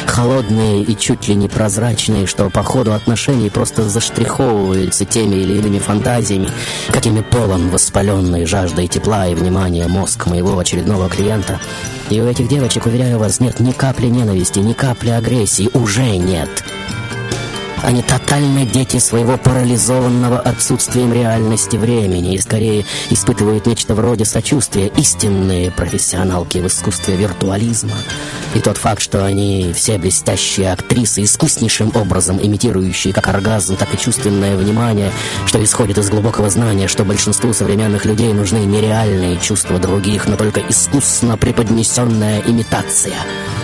Холодные 0.05 0.83
и 0.83 0.97
чуть 0.97 1.29
ли 1.29 1.35
не 1.35 1.47
прозрачные, 1.47 2.27
что 2.27 2.49
по 2.49 2.61
ходу 2.61 2.91
отношений 2.91 3.49
просто 3.49 3.87
заштриховываются 3.87 5.05
теми 5.05 5.35
или 5.35 5.57
иными 5.57 5.79
фантазиями, 5.79 6.49
какими 6.91 7.21
полон 7.21 7.69
воспаленной 7.69 8.45
жаждой 8.45 8.89
тепла 8.89 9.25
и 9.27 9.35
внимания 9.35 9.87
мозг 9.87 10.25
моего 10.25 10.59
очередного 10.59 11.07
клиента. 11.07 11.61
И 12.09 12.19
у 12.19 12.27
этих 12.27 12.49
девочек, 12.49 12.87
уверяю 12.87 13.19
вас, 13.19 13.39
нет 13.39 13.61
ни 13.61 13.71
капли 13.71 14.07
ненависти, 14.07 14.59
ни 14.59 14.73
капли 14.73 15.11
агрессии, 15.11 15.69
уже 15.73 16.17
нет. 16.17 16.49
Они 17.83 18.03
тотально 18.03 18.65
дети 18.65 18.97
своего 18.99 19.37
парализованного 19.37 20.39
отсутствием 20.39 21.11
реальности 21.11 21.77
времени 21.77 22.35
и 22.35 22.41
скорее 22.41 22.85
испытывают 23.09 23.65
нечто 23.65 23.95
вроде 23.95 24.23
сочувствия 24.25 24.87
истинные 24.97 25.71
профессионалки 25.71 26.59
в 26.59 26.67
искусстве 26.67 27.15
виртуализма. 27.15 27.95
И 28.53 28.59
тот 28.59 28.77
факт, 28.77 29.01
что 29.01 29.25
они 29.25 29.73
все 29.73 29.97
блестящие 29.97 30.71
актрисы, 30.71 31.23
искуснейшим 31.23 31.91
образом 31.95 32.39
имитирующие 32.41 33.13
как 33.13 33.27
оргазм, 33.27 33.77
так 33.77 33.93
и 33.93 33.97
чувственное 33.97 34.57
внимание, 34.57 35.11
что 35.47 35.63
исходит 35.63 35.97
из 35.97 36.09
глубокого 36.09 36.49
знания, 36.49 36.87
что 36.87 37.03
большинству 37.03 37.51
современных 37.53 38.05
людей 38.05 38.31
нужны 38.33 38.59
нереальные 38.59 39.39
чувства 39.39 39.79
других, 39.79 40.27
но 40.27 40.35
только 40.35 40.59
искусно 40.59 41.37
преподнесенная 41.37 42.41
имитация. 42.41 43.15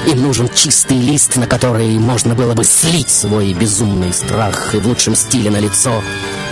Им 0.08 0.22
нужен 0.22 0.50
чистый 0.56 0.98
лист, 0.98 1.36
на 1.36 1.48
который 1.48 2.00
можно 2.00 2.34
было 2.34 2.54
бы 2.54 2.64
слить 2.64 3.10
свой 3.10 3.54
безумный 3.54 4.14
страх 4.14 4.74
и 4.74 4.78
в 4.78 4.88
лучшем 4.88 5.16
стиле 5.16 5.50
на 5.50 5.58
лицо, 5.58 6.02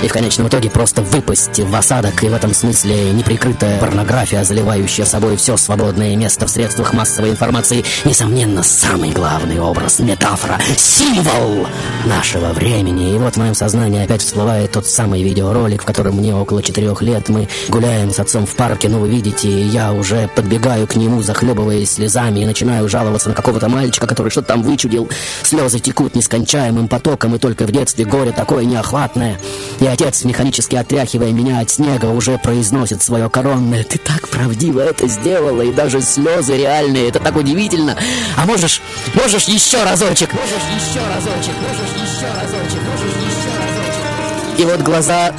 и 0.03 0.09
в 0.09 0.11
конечном 0.11 0.49
итоге 0.49 0.69
просто 0.69 1.01
выпасть 1.01 1.57
в 1.61 1.73
осадок, 1.73 2.21
и 2.21 2.27
в 2.27 2.33
этом 2.33 2.53
смысле 2.53 3.13
неприкрытая 3.13 3.79
порнография, 3.79 4.43
заливающая 4.43 5.05
собой 5.05 5.37
все 5.37 5.55
свободное 5.55 6.17
место 6.17 6.47
в 6.47 6.49
средствах 6.49 6.93
массовой 6.93 7.29
информации, 7.29 7.85
несомненно, 8.03 8.61
самый 8.61 9.11
главный 9.11 9.57
образ, 9.57 9.99
метафора, 9.99 10.59
символ 10.75 11.65
нашего 12.05 12.51
времени. 12.51 13.15
И 13.15 13.17
вот 13.17 13.35
в 13.35 13.37
моем 13.37 13.55
сознании 13.55 14.03
опять 14.03 14.21
всплывает 14.21 14.73
тот 14.73 14.85
самый 14.85 15.23
видеоролик, 15.23 15.83
в 15.83 15.85
котором 15.85 16.15
мне 16.15 16.35
около 16.35 16.61
четырех 16.61 17.01
лет, 17.01 17.29
мы 17.29 17.47
гуляем 17.69 18.11
с 18.11 18.19
отцом 18.19 18.45
в 18.45 18.53
парке, 18.55 18.89
ну 18.89 18.99
вы 18.99 19.07
видите, 19.07 19.61
я 19.67 19.93
уже 19.93 20.29
подбегаю 20.35 20.87
к 20.87 20.97
нему, 20.97 21.21
захлебываясь 21.21 21.93
слезами, 21.93 22.41
и 22.41 22.45
начинаю 22.45 22.89
жаловаться 22.89 23.29
на 23.29 23.35
какого-то 23.45 23.69
мальчика, 23.69 24.07
который 24.07 24.29
что-то 24.29 24.47
там 24.47 24.63
вычудил. 24.63 25.07
Слезы 25.43 25.79
текут 25.79 26.15
нескончаемым 26.15 26.87
потоком, 26.87 27.35
и 27.35 27.37
только 27.37 27.65
в 27.65 27.71
детстве 27.71 28.03
горе 28.03 28.31
такое 28.31 28.65
неохватное. 28.65 29.39
И 29.79 29.85
отец, 29.85 30.23
механически 30.23 30.75
отряхивая 30.75 31.31
меня 31.31 31.59
от 31.59 31.69
снега, 31.69 32.07
уже 32.07 32.39
произносит 32.39 33.03
свое 33.03 33.29
коронное 33.29 33.83
«Ты 33.83 33.99
так 33.99 34.29
правдиво 34.29 34.79
это 34.79 35.07
сделала, 35.07 35.61
и 35.61 35.71
даже 35.71 36.01
слезы 36.01 36.57
реальные, 36.57 37.09
это 37.09 37.19
так 37.19 37.35
удивительно! 37.35 37.95
А 38.35 38.47
можешь, 38.47 38.81
можешь 39.13 39.43
еще 39.43 39.83
разочек, 39.83 40.33
можешь 40.33 40.49
еще 40.75 41.01
разочек, 41.05 41.53
можешь 41.61 41.93
еще 41.93 42.25
разочек, 42.25 42.81
можешь 42.81 43.13
еще 43.13 43.49
разочек!» 43.59 44.59
И 44.59 44.63
вот 44.63 44.81
глаза 44.81 45.35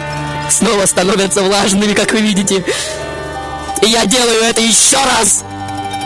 снова 0.49 0.87
становятся 0.87 1.43
влажными, 1.43 1.93
как 1.93 2.13
вы 2.13 2.21
видите. 2.21 2.65
И 3.83 3.87
я 3.89 4.07
делаю 4.07 4.43
это 4.45 4.61
еще 4.61 4.99
раз! 5.19 5.43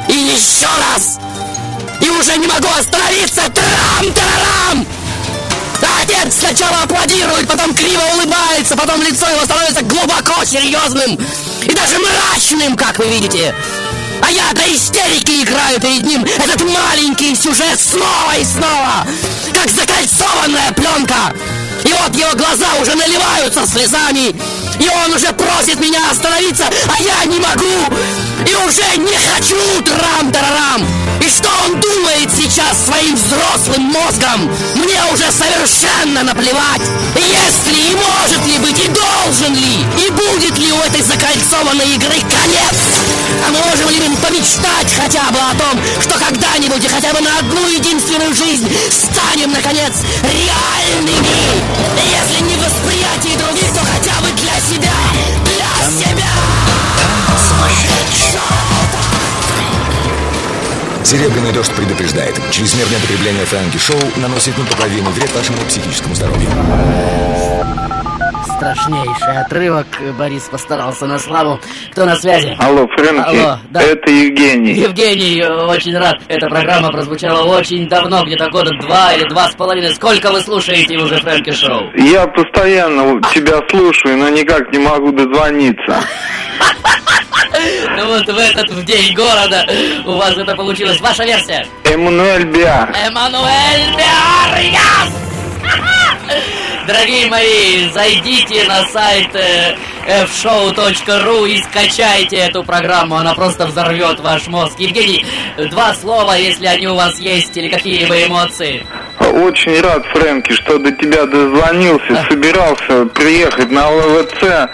И 0.08 0.12
еще 0.12 0.66
раз! 0.94 1.18
И 2.00 2.08
уже 2.08 2.36
не 2.36 2.46
могу 2.46 2.68
остановиться! 2.78 3.42
Трам-тарарам! 3.50 4.86
А 5.82 6.02
отец 6.02 6.34
сначала 6.38 6.82
аплодирует, 6.82 7.48
потом 7.48 7.74
криво 7.74 8.02
улыбается, 8.14 8.76
потом 8.76 9.02
лицо 9.02 9.26
его 9.28 9.44
становится 9.44 9.82
глубоко 9.82 10.44
серьезным 10.44 11.18
и 11.62 11.72
даже 11.72 11.98
мрачным, 11.98 12.76
как 12.76 12.98
вы 12.98 13.06
видите. 13.06 13.54
А 14.22 14.30
я 14.30 14.52
до 14.52 14.62
истерики 14.74 15.42
играю 15.42 15.80
перед 15.80 16.02
ним 16.02 16.24
этот 16.24 16.62
маленький 16.62 17.34
сюжет 17.34 17.80
снова 17.80 18.36
и 18.38 18.44
снова, 18.44 19.06
как 19.54 19.70
закольцованная 19.70 20.72
пленка. 20.72 21.34
И 21.84 21.92
вот 21.92 22.14
его 22.14 22.32
глаза 22.36 22.66
уже 22.80 22.94
наливаются 22.94 23.66
слезами, 23.66 24.38
и 24.80 24.88
он 24.88 25.12
уже 25.12 25.32
просит 25.32 25.78
меня 25.78 26.00
остановиться, 26.10 26.64
а 26.64 27.02
я 27.02 27.24
не 27.26 27.38
могу, 27.38 27.94
и 28.46 28.54
уже 28.66 28.96
не 28.96 29.14
хочу 29.14 29.82
трам-тарарам. 29.82 30.86
И 31.20 31.28
что 31.28 31.50
он 31.66 31.78
думает 31.78 32.30
сейчас 32.34 32.86
своим 32.86 33.14
взрослым 33.14 33.82
мозгом, 33.82 34.50
мне 34.74 35.00
уже 35.12 35.30
совершенно 35.30 36.22
наплевать. 36.22 36.80
Если 37.14 37.92
и 37.92 37.94
может 37.94 38.46
ли 38.46 38.58
быть, 38.58 38.78
и 38.78 38.88
должен 38.88 39.54
ли, 39.54 39.84
и 40.06 40.10
будет 40.10 40.58
ли 40.58 40.72
у 40.72 40.80
этой 40.80 41.02
закольцованной 41.02 41.94
игры 41.94 42.16
конец? 42.20 42.76
А 43.46 43.50
можем 43.50 43.90
ли 43.90 44.08
мы 44.08 44.16
помечтать 44.16 44.92
хотя 44.96 45.30
бы 45.30 45.38
о 45.38 45.54
том, 45.54 45.78
что 46.00 46.18
когда-нибудь 46.18 46.84
и 46.84 46.88
хотя 46.88 47.12
бы 47.12 47.20
на 47.20 47.38
одну 47.38 47.68
единственную 47.68 48.34
жизнь 48.34 48.68
станем, 48.90 49.52
наконец, 49.52 49.92
реальными? 50.24 51.80
Если 52.00 52.42
не 52.44 52.54
в 52.54 52.64
восприятии 52.64 53.36
других, 53.36 53.68
то 53.74 53.79
Серебряный 61.02 61.50
дождь 61.50 61.72
предупреждает. 61.72 62.40
Чрезмерное 62.52 63.00
потребление 63.00 63.44
Франки 63.44 63.76
Шоу 63.76 63.98
наносит 64.16 64.56
непоправимый 64.56 65.12
вред 65.12 65.34
вашему 65.34 65.58
психическому 65.66 66.14
здоровью. 66.14 66.48
Страшнейший 68.60 69.38
отрывок. 69.40 69.86
Борис 70.18 70.42
постарался 70.42 71.06
на 71.06 71.18
славу. 71.18 71.58
Кто 71.92 72.04
на 72.04 72.14
связи? 72.14 72.54
Алло, 72.58 72.86
Фрэнки, 72.94 73.26
Алло, 73.26 73.58
да. 73.70 73.80
это 73.80 74.10
Евгений. 74.10 74.74
Евгений, 74.74 75.42
очень 75.42 75.96
рад. 75.96 76.20
Эта 76.28 76.46
программа 76.46 76.92
прозвучала 76.92 77.56
очень 77.56 77.88
давно, 77.88 78.22
где-то 78.22 78.50
года 78.50 78.70
два 78.82 79.14
или 79.14 79.26
два 79.30 79.48
с 79.48 79.54
половиной. 79.54 79.94
Сколько 79.94 80.30
вы 80.30 80.42
слушаете 80.42 80.98
уже 80.98 81.16
Фрэнки 81.20 81.52
Шоу? 81.52 81.90
Я 81.96 82.26
постоянно 82.26 83.18
тебя 83.32 83.66
слушаю, 83.70 84.18
но 84.18 84.28
никак 84.28 84.70
не 84.74 84.78
могу 84.78 85.10
дозвониться. 85.10 85.98
Ну 87.96 88.06
вот 88.08 88.26
в 88.26 88.38
этот 88.38 88.68
в 88.68 88.84
день 88.84 89.14
города 89.14 89.66
у 90.04 90.12
вас 90.18 90.36
это 90.36 90.54
получилось. 90.54 91.00
Ваша 91.00 91.24
версия? 91.24 91.66
Эммануэль 91.84 92.44
Биар. 92.44 92.94
Эммануэль 93.06 93.96
Биарьяс! 93.96 95.30
Дорогие 96.92 97.28
мои, 97.28 97.88
зайдите 97.94 98.66
на 98.66 98.84
сайт 98.86 99.28
э, 99.36 99.76
fshow.ru 100.24 101.48
и 101.48 101.62
скачайте 101.62 102.36
эту 102.36 102.64
программу, 102.64 103.14
она 103.14 103.32
просто 103.32 103.66
взорвет 103.66 104.18
ваш 104.18 104.48
мозг. 104.48 104.74
Евгений, 104.80 105.24
два 105.70 105.94
слова, 105.94 106.32
если 106.32 106.66
они 106.66 106.88
у 106.88 106.96
вас 106.96 107.16
есть, 107.20 107.56
или 107.56 107.68
какие-либо 107.68 108.26
эмоции. 108.26 108.84
Очень 109.20 109.80
рад, 109.80 110.04
Фрэнки, 110.06 110.50
что 110.50 110.78
до 110.78 110.90
тебя 110.90 111.26
дозвонился. 111.26 112.26
Собирался 112.28 113.06
приехать 113.14 113.70
на 113.70 113.88
ЛВЦ, 113.88 114.68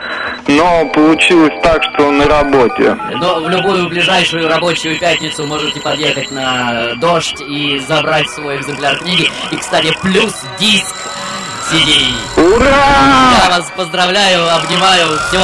но 0.46 0.88
получилось 0.94 1.52
так, 1.62 1.83
что 1.83 2.11
на 2.12 2.24
работе. 2.24 2.96
Но 3.20 3.40
в 3.40 3.50
любую 3.50 3.90
ближайшую 3.90 4.48
рабочую 4.48 4.98
пятницу 4.98 5.44
можете 5.44 5.81
подъехать 5.81 6.31
на 6.31 6.94
дождь 6.96 7.42
и 7.42 7.79
забрать 7.87 8.31
свой 8.31 8.57
экземпляр 8.57 8.96
книги. 9.00 9.29
И, 9.50 9.57
кстати, 9.57 9.94
плюс 10.00 10.33
диск 10.59 10.94
CD. 11.68 12.14
Ура! 12.37 13.33
Я 13.42 13.50
вас 13.50 13.72
поздравляю, 13.74 14.55
обнимаю, 14.55 15.18
все. 15.29 15.40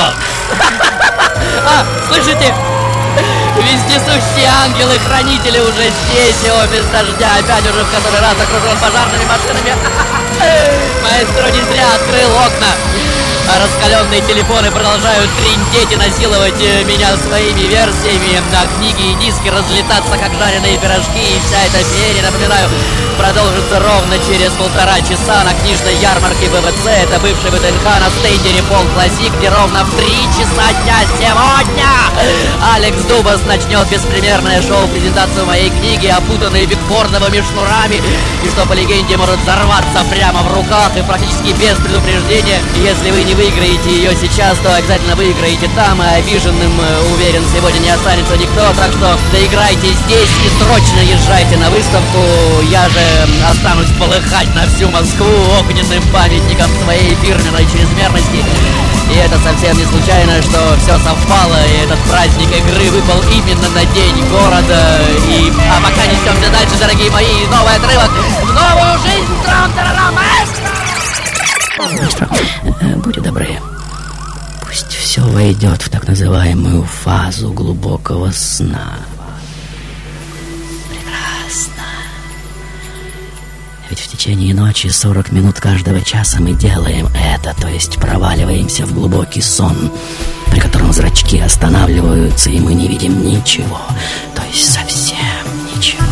А, 1.66 1.84
слышите? 2.06 2.54
Вездесущие 3.58 4.48
ангелы-хранители 4.64 5.58
уже 5.58 5.90
здесь, 5.90 6.44
и 6.44 6.50
офис 6.50 6.84
дождя 6.92 7.28
опять 7.38 7.64
уже 7.68 7.84
в 7.84 7.90
который 7.90 8.20
раз 8.20 8.34
окружен 8.40 8.78
пожарными 8.78 9.24
машинами. 9.24 9.74
Маэстро 11.02 11.50
не 11.50 11.60
зря 11.72 11.94
открыл 11.94 12.30
окна. 12.36 12.68
А 13.50 13.58
раскаленные 13.58 14.20
телефоны 14.22 14.70
продолжают 14.70 15.28
трындеть 15.36 15.92
и 15.92 15.96
насиловать 15.96 16.60
э, 16.60 16.84
меня 16.84 17.16
своими 17.16 17.66
версиями 17.66 18.40
на 18.52 18.66
книги 18.76 19.12
и 19.12 19.14
диски, 19.16 19.48
разлетаться 19.48 20.16
как 20.16 20.32
жареные 20.38 20.78
пирожки. 20.78 21.18
И 21.18 21.40
вся 21.44 21.58
эта 21.66 21.82
феерия, 21.84 22.22
напоминаю, 22.22 22.68
продолжится 23.18 23.80
ровно 23.80 24.16
через 24.26 24.52
полтора 24.52 25.00
часа 25.00 25.44
на 25.44 25.52
книжной 25.54 25.96
ярмарке 25.96 26.48
ВВЦ. 26.48 26.86
Это 27.02 27.18
бывший 27.20 27.50
ВТНХ 27.50 27.84
на 27.84 28.08
стенде 28.18 28.52
Репол 28.56 28.84
Классик, 28.94 29.32
где 29.38 29.48
ровно 29.50 29.84
в 29.84 29.90
три 29.96 30.16
часа 30.32 30.66
дня 30.82 30.98
сегодня 31.18 31.90
Алекс 32.74 33.02
Дубас 33.04 33.40
начнет 33.46 33.88
беспримерное 33.88 34.62
шоу-презентацию 34.62 35.46
моей 35.46 35.70
книги, 35.70 36.06
опутанной 36.06 36.66
бигбордовыми 36.66 37.42
шнурами, 37.42 38.00
и 38.44 38.48
что 38.48 38.66
по 38.66 38.72
легенде 38.72 39.16
может 39.16 39.40
взорваться 39.40 40.04
прямо 40.10 40.42
в 40.42 40.54
руках 40.54 40.96
и 40.96 41.02
практически 41.02 41.52
без 41.58 41.76
предупреждения. 41.78 42.60
Если 42.76 43.10
вы 43.10 43.24
не 43.24 43.31
выиграете 43.34 43.90
ее 43.90 44.14
сейчас, 44.16 44.58
то 44.58 44.74
обязательно 44.74 45.16
выиграете 45.16 45.68
там, 45.74 46.02
и 46.02 46.06
обиженным, 46.18 46.72
э, 46.80 47.12
уверен, 47.14 47.42
сегодня 47.54 47.78
не 47.78 47.90
останется 47.90 48.36
никто, 48.36 48.62
так 48.76 48.92
что 48.92 49.18
доиграйте 49.32 49.88
здесь 50.06 50.30
и 50.44 50.48
срочно 50.62 51.00
езжайте 51.00 51.56
на 51.56 51.70
выставку. 51.70 52.18
Я 52.70 52.88
же 52.88 53.00
останусь 53.50 53.90
полыхать 53.98 54.52
на 54.54 54.66
всю 54.66 54.88
Москву 54.90 55.30
огненным 55.60 56.02
памятником 56.12 56.70
своей 56.84 57.14
фирменной 57.16 57.66
чрезмерности. 57.66 58.44
И 59.10 59.14
это 59.14 59.38
совсем 59.40 59.76
не 59.76 59.84
случайно, 59.84 60.40
что 60.42 60.58
все 60.82 60.98
совпало, 60.98 61.58
и 61.68 61.84
этот 61.84 61.98
праздник 62.08 62.48
игры 62.48 62.90
выпал 62.90 63.20
именно 63.30 63.68
на 63.70 63.84
день 63.92 64.24
города. 64.30 65.00
И... 65.28 65.52
А 65.70 65.80
пока 65.80 66.06
несемся 66.06 66.50
дальше, 66.50 66.76
дорогие 66.80 67.10
мои, 67.10 67.46
новый 67.50 67.76
отрывок 67.76 68.10
в 68.42 68.52
новую 68.52 68.98
жизнь 69.00 69.44
трам-тарарам, 69.44 70.14
Маэстро! 70.14 70.71
Э, 71.78 72.96
Будьте 72.96 73.20
добры, 73.20 73.48
пусть 74.64 74.92
все 74.92 75.22
войдет 75.22 75.80
в 75.82 75.88
так 75.88 76.06
называемую 76.06 76.84
фазу 76.84 77.52
глубокого 77.52 78.30
сна. 78.30 78.98
Прекрасно. 80.88 81.82
Ведь 83.88 84.00
в 84.00 84.08
течение 84.08 84.54
ночи 84.54 84.88
40 84.88 85.32
минут 85.32 85.60
каждого 85.60 86.00
часа 86.02 86.40
мы 86.40 86.52
делаем 86.52 87.08
это, 87.14 87.54
то 87.58 87.68
есть 87.68 87.96
проваливаемся 87.96 88.84
в 88.84 88.92
глубокий 88.94 89.40
сон, 89.42 89.90
при 90.50 90.60
котором 90.60 90.92
зрачки 90.92 91.38
останавливаются, 91.38 92.50
и 92.50 92.60
мы 92.60 92.74
не 92.74 92.86
видим 92.86 93.24
ничего, 93.26 93.80
то 94.34 94.42
есть 94.50 94.72
совсем 94.72 95.16
ничего. 95.74 96.04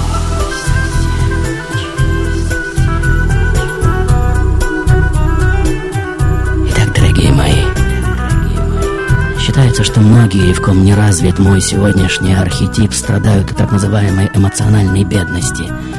Считается, 9.51 9.83
что 9.83 10.01
многие, 10.01 10.53
в 10.53 10.63
ком 10.63 10.85
не 10.85 10.95
развит 10.95 11.41
мой 11.41 11.61
сегодняшний 11.61 12.35
архетип, 12.35 12.95
страдают 12.95 13.51
от 13.51 13.57
так 13.57 13.73
называемой 13.73 14.31
эмоциональной 14.33 15.03
бедности– 15.03 15.65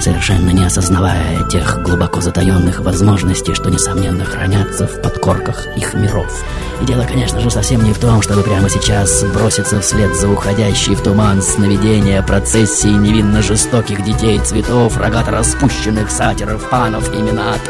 совершенно 0.00 0.50
не 0.50 0.64
осознавая 0.64 1.44
тех 1.48 1.82
глубоко 1.82 2.20
затаенных 2.20 2.80
возможностей, 2.80 3.54
что, 3.54 3.70
несомненно, 3.70 4.24
хранятся 4.24 4.86
в 4.86 5.00
подкорках 5.02 5.66
их 5.76 5.94
миров. 5.94 6.44
И 6.80 6.84
дело, 6.84 7.04
конечно 7.04 7.40
же, 7.40 7.50
совсем 7.50 7.82
не 7.82 7.92
в 7.92 7.98
том, 7.98 8.22
чтобы 8.22 8.42
прямо 8.42 8.68
сейчас 8.68 9.24
броситься 9.24 9.80
вслед 9.80 10.14
за 10.14 10.28
уходящей 10.28 10.94
в 10.94 11.02
туман 11.02 11.42
сновидения 11.42 12.22
процессии 12.22 12.88
невинно 12.88 13.42
жестоких 13.42 14.04
детей 14.04 14.38
цветов, 14.38 14.96
рогато 14.96 15.30
распущенных 15.30 16.10
сатиров, 16.10 16.68
панов 16.70 17.12
и 17.14 17.18
минат, 17.18 17.60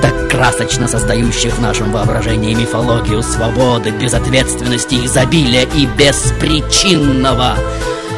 так 0.00 0.30
красочно 0.30 0.88
создающих 0.88 1.58
в 1.58 1.60
нашем 1.60 1.92
воображении 1.92 2.54
мифологию 2.54 3.22
свободы, 3.22 3.90
безответственности, 3.90 5.04
изобилия 5.06 5.66
и 5.74 5.86
беспричинного 5.86 7.56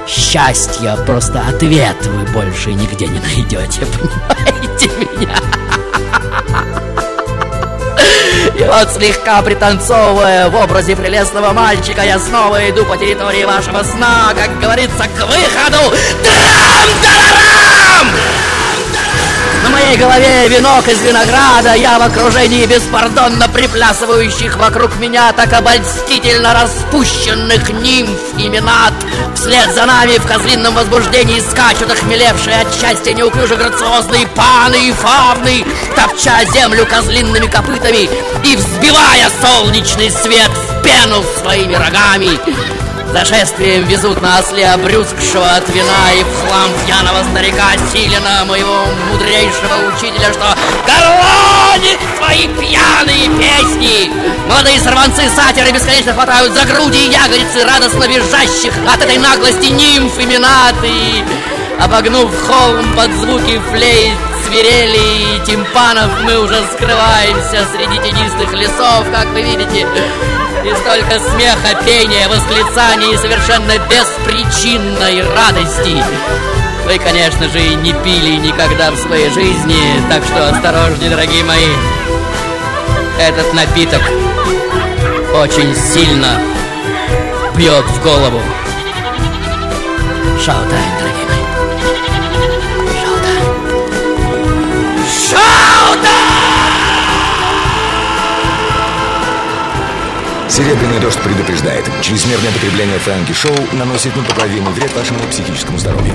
счастья, 0.06 0.96
просто 1.06 1.40
ответ 1.40 1.96
вы 2.06 2.24
больше 2.32 2.72
нигде 2.72 3.06
не 3.06 3.18
найдете, 3.18 3.86
понимаете 3.86 4.90
меня? 4.98 5.36
И 8.54 8.64
вот 8.64 8.90
слегка 8.92 9.42
пританцовывая 9.42 10.48
в 10.48 10.54
образе 10.54 10.96
прелестного 10.96 11.52
мальчика, 11.52 12.02
я 12.02 12.18
снова 12.18 12.70
иду 12.70 12.84
по 12.84 12.96
территории 12.96 13.44
вашего 13.44 13.82
сна, 13.82 14.32
как 14.34 14.58
говорится, 14.60 15.04
к 15.04 15.26
выходу. 15.26 15.94
Трам-тарарам! 16.22 17.65
Моей 19.76 19.98
голове 19.98 20.48
венок 20.48 20.88
из 20.88 21.02
винограда, 21.02 21.74
я 21.74 21.98
в 21.98 22.02
окружении 22.02 22.64
беспардонно 22.64 23.46
приплясывающих 23.46 24.56
вокруг 24.56 24.96
меня 24.96 25.30
так 25.34 25.52
обольстительно 25.52 26.54
распущенных 26.54 27.68
нимф 27.68 28.18
и 28.38 28.48
минат. 28.48 28.94
Вслед 29.34 29.74
за 29.74 29.84
нами 29.84 30.16
в 30.16 30.26
козлином 30.26 30.74
возбуждении 30.74 31.40
скачут 31.40 31.92
охмелевшие 31.92 32.62
от 32.62 32.74
счастья 32.74 33.12
неуклюже 33.12 33.56
грациозные 33.56 34.26
паны 34.28 34.88
и 34.88 34.92
фавны, 34.92 35.66
топча 35.94 36.42
землю 36.54 36.86
козлиными 36.86 37.46
копытами 37.46 38.08
и 38.44 38.56
взбивая 38.56 39.30
солнечный 39.42 40.10
свет 40.10 40.50
в 40.52 40.82
пену 40.82 41.22
своими 41.42 41.74
рогами. 41.74 42.75
За 43.12 43.24
шествием 43.24 43.86
везут 43.86 44.20
на 44.20 44.40
осле 44.40 44.68
обрюзгшего 44.68 45.48
от 45.56 45.68
вина 45.70 46.12
и 46.12 46.22
в 46.22 46.40
хлам 46.40 46.70
пьяного 46.84 47.24
старика 47.30 47.72
Силина, 47.92 48.44
моего 48.44 48.84
мудрейшего 49.10 49.94
учителя, 49.94 50.32
что 50.32 50.54
горланит 50.84 51.98
свои 52.18 52.48
пьяные 52.48 53.28
песни. 53.38 54.10
Молодые 54.48 54.80
сорванцы 54.80 55.28
сатиры 55.34 55.70
бесконечно 55.72 56.12
хватают 56.12 56.52
за 56.52 56.64
груди 56.66 57.06
и 57.06 57.12
ягодицы 57.12 57.64
радостно 57.64 58.04
визжащих 58.04 58.72
от 58.92 59.02
этой 59.02 59.18
наглости 59.18 59.66
нимф 59.66 60.18
и 60.18 60.26
минат 60.26 60.74
и, 60.82 61.24
обогнув 61.80 62.30
холм 62.46 62.94
под 62.96 63.12
звуки 63.12 63.60
флейт, 63.70 64.18
свирели 64.46 65.36
и 65.36 65.46
тимпанов, 65.46 66.10
мы 66.22 66.38
уже 66.38 66.62
скрываемся 66.74 67.66
среди 67.72 67.98
тенистых 67.98 68.52
лесов, 68.52 69.06
как 69.12 69.26
вы 69.32 69.42
видите. 69.42 69.86
И 70.66 70.74
столько 70.74 71.20
смеха, 71.30 71.80
пения, 71.84 72.28
восклицаний 72.28 73.14
и 73.14 73.16
совершенно 73.16 73.78
беспричинной 73.88 75.22
радости. 75.22 76.02
Вы, 76.84 76.98
конечно 76.98 77.48
же, 77.48 77.60
не 77.76 77.92
пили 77.92 78.34
никогда 78.44 78.90
в 78.90 78.96
своей 78.96 79.30
жизни, 79.30 79.76
так 80.10 80.24
что 80.24 80.48
осторожнее, 80.48 81.10
дорогие 81.10 81.44
мои. 81.44 81.68
Этот 83.20 83.54
напиток 83.54 84.02
очень 85.40 85.72
сильно 85.76 86.40
бьет 87.56 87.84
в 87.84 88.02
голову. 88.02 88.42
Шоу-тайм, 90.44 90.98
дорогие 90.98 91.26
мои. 91.28 91.35
Серебряный 100.56 100.98
дождь 101.00 101.18
предупреждает. 101.18 101.84
Чрезмерное 102.00 102.50
потребление 102.50 102.98
франки 102.98 103.34
шоу 103.34 103.54
наносит 103.72 104.16
непоправимый 104.16 104.72
вред 104.72 104.90
вашему 104.96 105.18
психическому 105.30 105.76
здоровью. 105.76 106.14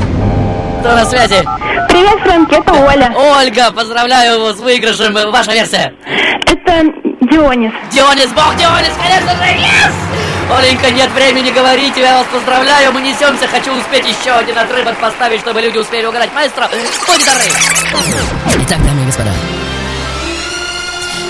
Кто 0.80 0.96
на 0.96 1.06
связи? 1.06 1.48
Привет, 1.90 2.20
Фрэнки, 2.24 2.56
это 2.56 2.74
Оля. 2.74 3.14
Ольга, 3.16 3.72
поздравляю 3.72 4.42
вас 4.42 4.58
с 4.58 4.60
выигрышем. 4.60 5.14
Ваша 5.32 5.52
версия? 5.52 5.94
Это 6.48 6.86
Дионис. 7.22 7.72
Дионис, 7.92 8.30
бог 8.30 8.56
Дионис, 8.58 8.90
конечно 8.98 9.30
же, 9.30 9.44
yes! 9.44 9.94
Оленька, 10.58 10.90
нет 10.90 11.12
времени 11.12 11.52
говорить, 11.52 11.96
я 11.98 12.18
вас 12.18 12.28
поздравляю, 12.34 12.94
мы 12.94 13.02
несемся, 13.02 13.48
хочу 13.48 13.72
успеть 13.78 14.08
еще 14.08 14.32
один 14.32 14.58
отрывок 14.58 14.98
поставить, 14.98 15.42
чтобы 15.42 15.62
люди 15.62 15.78
успели 15.78 16.08
угадать. 16.08 16.34
Маэстро, 16.34 16.68
будь 17.06 17.22
здоровы! 17.22 17.44
Итак, 18.66 18.80
дамы 18.80 19.04
и 19.04 19.06
господа, 19.06 19.34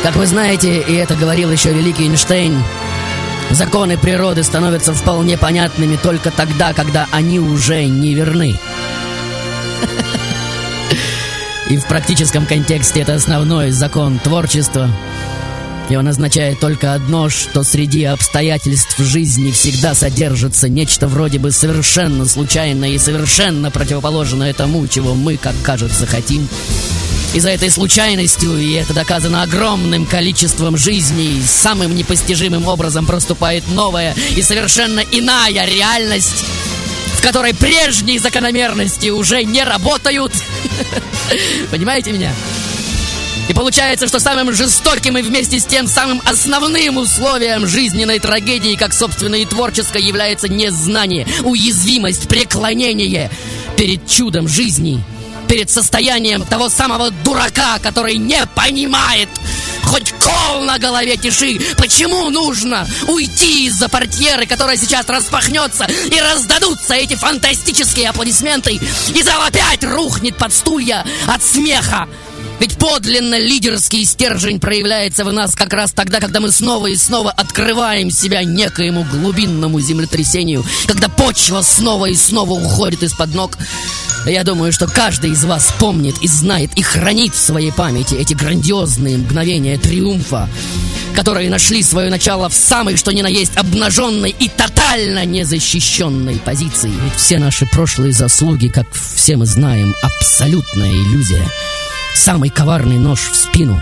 как 0.02 0.16
вы 0.16 0.26
знаете, 0.26 0.80
и 0.80 0.96
это 0.96 1.14
говорил 1.16 1.52
еще 1.52 1.74
великий 1.74 2.06
Эйнштейн, 2.06 2.64
законы 3.54 3.98
природы 3.98 4.44
становятся 4.44 4.94
вполне 4.94 5.38
понятными 5.38 5.98
только 5.98 6.32
тогда, 6.32 6.74
когда 6.74 7.08
они 7.12 7.40
уже 7.40 7.86
не 7.86 8.14
верны. 8.14 8.58
И 11.70 11.78
в 11.78 11.86
практическом 11.86 12.46
контексте 12.46 13.02
это 13.02 13.14
основной 13.14 13.72
закон 13.72 14.20
творчества. 14.20 14.90
И 15.90 15.96
он 15.96 16.08
означает 16.08 16.60
только 16.60 16.94
одно, 16.94 17.30
что 17.30 17.64
среди 17.64 18.04
обстоятельств 18.06 18.98
жизни 18.98 19.52
всегда 19.52 19.94
содержится 19.94 20.70
нечто 20.70 21.08
вроде 21.08 21.40
бы 21.40 21.52
совершенно 21.52 22.26
случайное 22.26 22.90
и 22.90 22.98
совершенно 22.98 23.72
противоположное 23.72 24.54
тому, 24.54 24.88
чего 24.88 25.16
мы, 25.16 25.38
как 25.38 25.56
кажется, 25.64 26.06
хотим. 26.06 26.48
И 27.34 27.40
за 27.40 27.50
этой 27.50 27.70
случайностью, 27.70 28.58
и 28.58 28.74
это 28.74 28.94
доказано 28.94 29.42
огромным 29.44 30.06
количеством 30.06 30.76
жизней, 30.76 31.42
самым 31.46 31.96
непостижимым 31.96 32.68
образом 32.68 33.06
проступает 33.06 33.64
новая 33.70 34.14
и 34.36 34.42
совершенно 34.42 35.00
иная 35.00 35.66
реальность, 35.66 36.44
в 37.16 37.22
которой 37.22 37.54
прежние 37.54 38.20
закономерности 38.20 39.10
уже 39.10 39.46
не 39.46 39.64
работают. 39.64 40.34
Понимаете 41.72 42.12
меня? 42.12 42.34
И 43.48 43.54
получается, 43.54 44.08
что 44.08 44.20
самым 44.20 44.54
жестоким 44.54 45.18
и 45.18 45.22
вместе 45.22 45.60
с 45.60 45.66
тем 45.66 45.88
самым 45.88 46.22
основным 46.26 46.98
условием 46.98 47.66
жизненной 47.66 48.20
трагедии, 48.20 48.76
как 48.76 48.94
собственно 48.94 49.36
и 49.36 49.46
творческой, 49.46 50.02
является 50.02 50.50
незнание, 50.50 51.26
уязвимость, 51.44 52.28
преклонение 52.28 53.32
перед 53.78 54.06
чудом 54.06 54.50
жизни, 54.50 55.02
перед 55.52 55.70
состоянием 55.70 56.46
того 56.46 56.70
самого 56.70 57.12
дурака, 57.12 57.78
который 57.80 58.16
не 58.16 58.40
понимает, 58.56 59.28
хоть 59.84 60.14
кол 60.14 60.62
на 60.62 60.80
голове 60.80 61.18
тиши, 61.18 61.60
почему 61.78 62.30
нужно 62.30 62.88
уйти 63.10 63.66
из-за 63.66 63.90
портьеры, 63.90 64.46
которая 64.46 64.78
сейчас 64.78 65.10
распахнется, 65.10 65.88
и 66.10 66.22
раздадутся 66.22 66.94
эти 66.94 67.16
фантастические 67.16 68.12
аплодисменты, 68.12 68.80
и 69.14 69.24
зал 69.24 69.42
опять 69.42 69.84
рухнет 69.84 70.38
под 70.38 70.54
стулья 70.54 71.06
от 71.28 71.44
смеха. 71.44 72.08
Ведь 72.62 72.78
подлинно 72.78 73.40
лидерский 73.40 74.06
стержень 74.06 74.60
проявляется 74.60 75.26
в 75.26 75.34
нас 75.34 75.56
как 75.56 75.74
раз 75.74 75.94
тогда, 75.94 76.20
когда 76.20 76.40
мы 76.40 76.52
снова 76.52 76.86
и 76.86 76.96
снова 76.96 77.32
открываем 77.32 78.12
себя 78.12 78.44
некоему 78.44 79.04
глубинному 79.04 79.82
землетрясению, 79.82 80.64
когда 80.86 81.10
почва 81.10 81.64
снова 81.64 82.06
и 82.06 82.16
снова 82.16 82.52
уходит 82.52 83.02
из-под 83.02 83.34
ног. 83.34 83.58
Я 84.28 84.44
думаю, 84.44 84.72
что 84.72 84.86
каждый 84.86 85.32
из 85.32 85.44
вас 85.44 85.74
помнит 85.80 86.14
и 86.22 86.28
знает 86.28 86.70
и 86.76 86.84
хранит 86.84 87.34
в 87.34 87.40
своей 87.40 87.72
памяти 87.72 88.14
эти 88.14 88.36
грандиозные 88.36 89.18
мгновения 89.18 89.80
триумфа, 89.80 90.48
которые 91.16 91.50
нашли 91.50 91.82
свое 91.82 92.12
начало 92.12 92.48
в 92.48 92.54
самой, 92.54 92.96
что 92.96 93.12
ни 93.12 93.24
на 93.24 93.28
есть, 93.28 93.58
обнаженной 93.58 94.36
и 94.38 94.48
тотально 94.50 95.26
незащищенной 95.26 96.36
позиции. 96.36 96.92
Ведь 96.92 97.16
все 97.16 97.40
наши 97.40 97.66
прошлые 97.66 98.14
заслуги, 98.14 98.68
как 98.68 98.86
все 98.94 99.36
мы 99.36 99.48
знаем, 99.48 99.96
абсолютная 100.04 100.92
иллюзия. 100.92 101.50
Самый 102.14 102.50
коварный 102.50 102.98
нож 102.98 103.30
в 103.30 103.36
спину. 103.36 103.82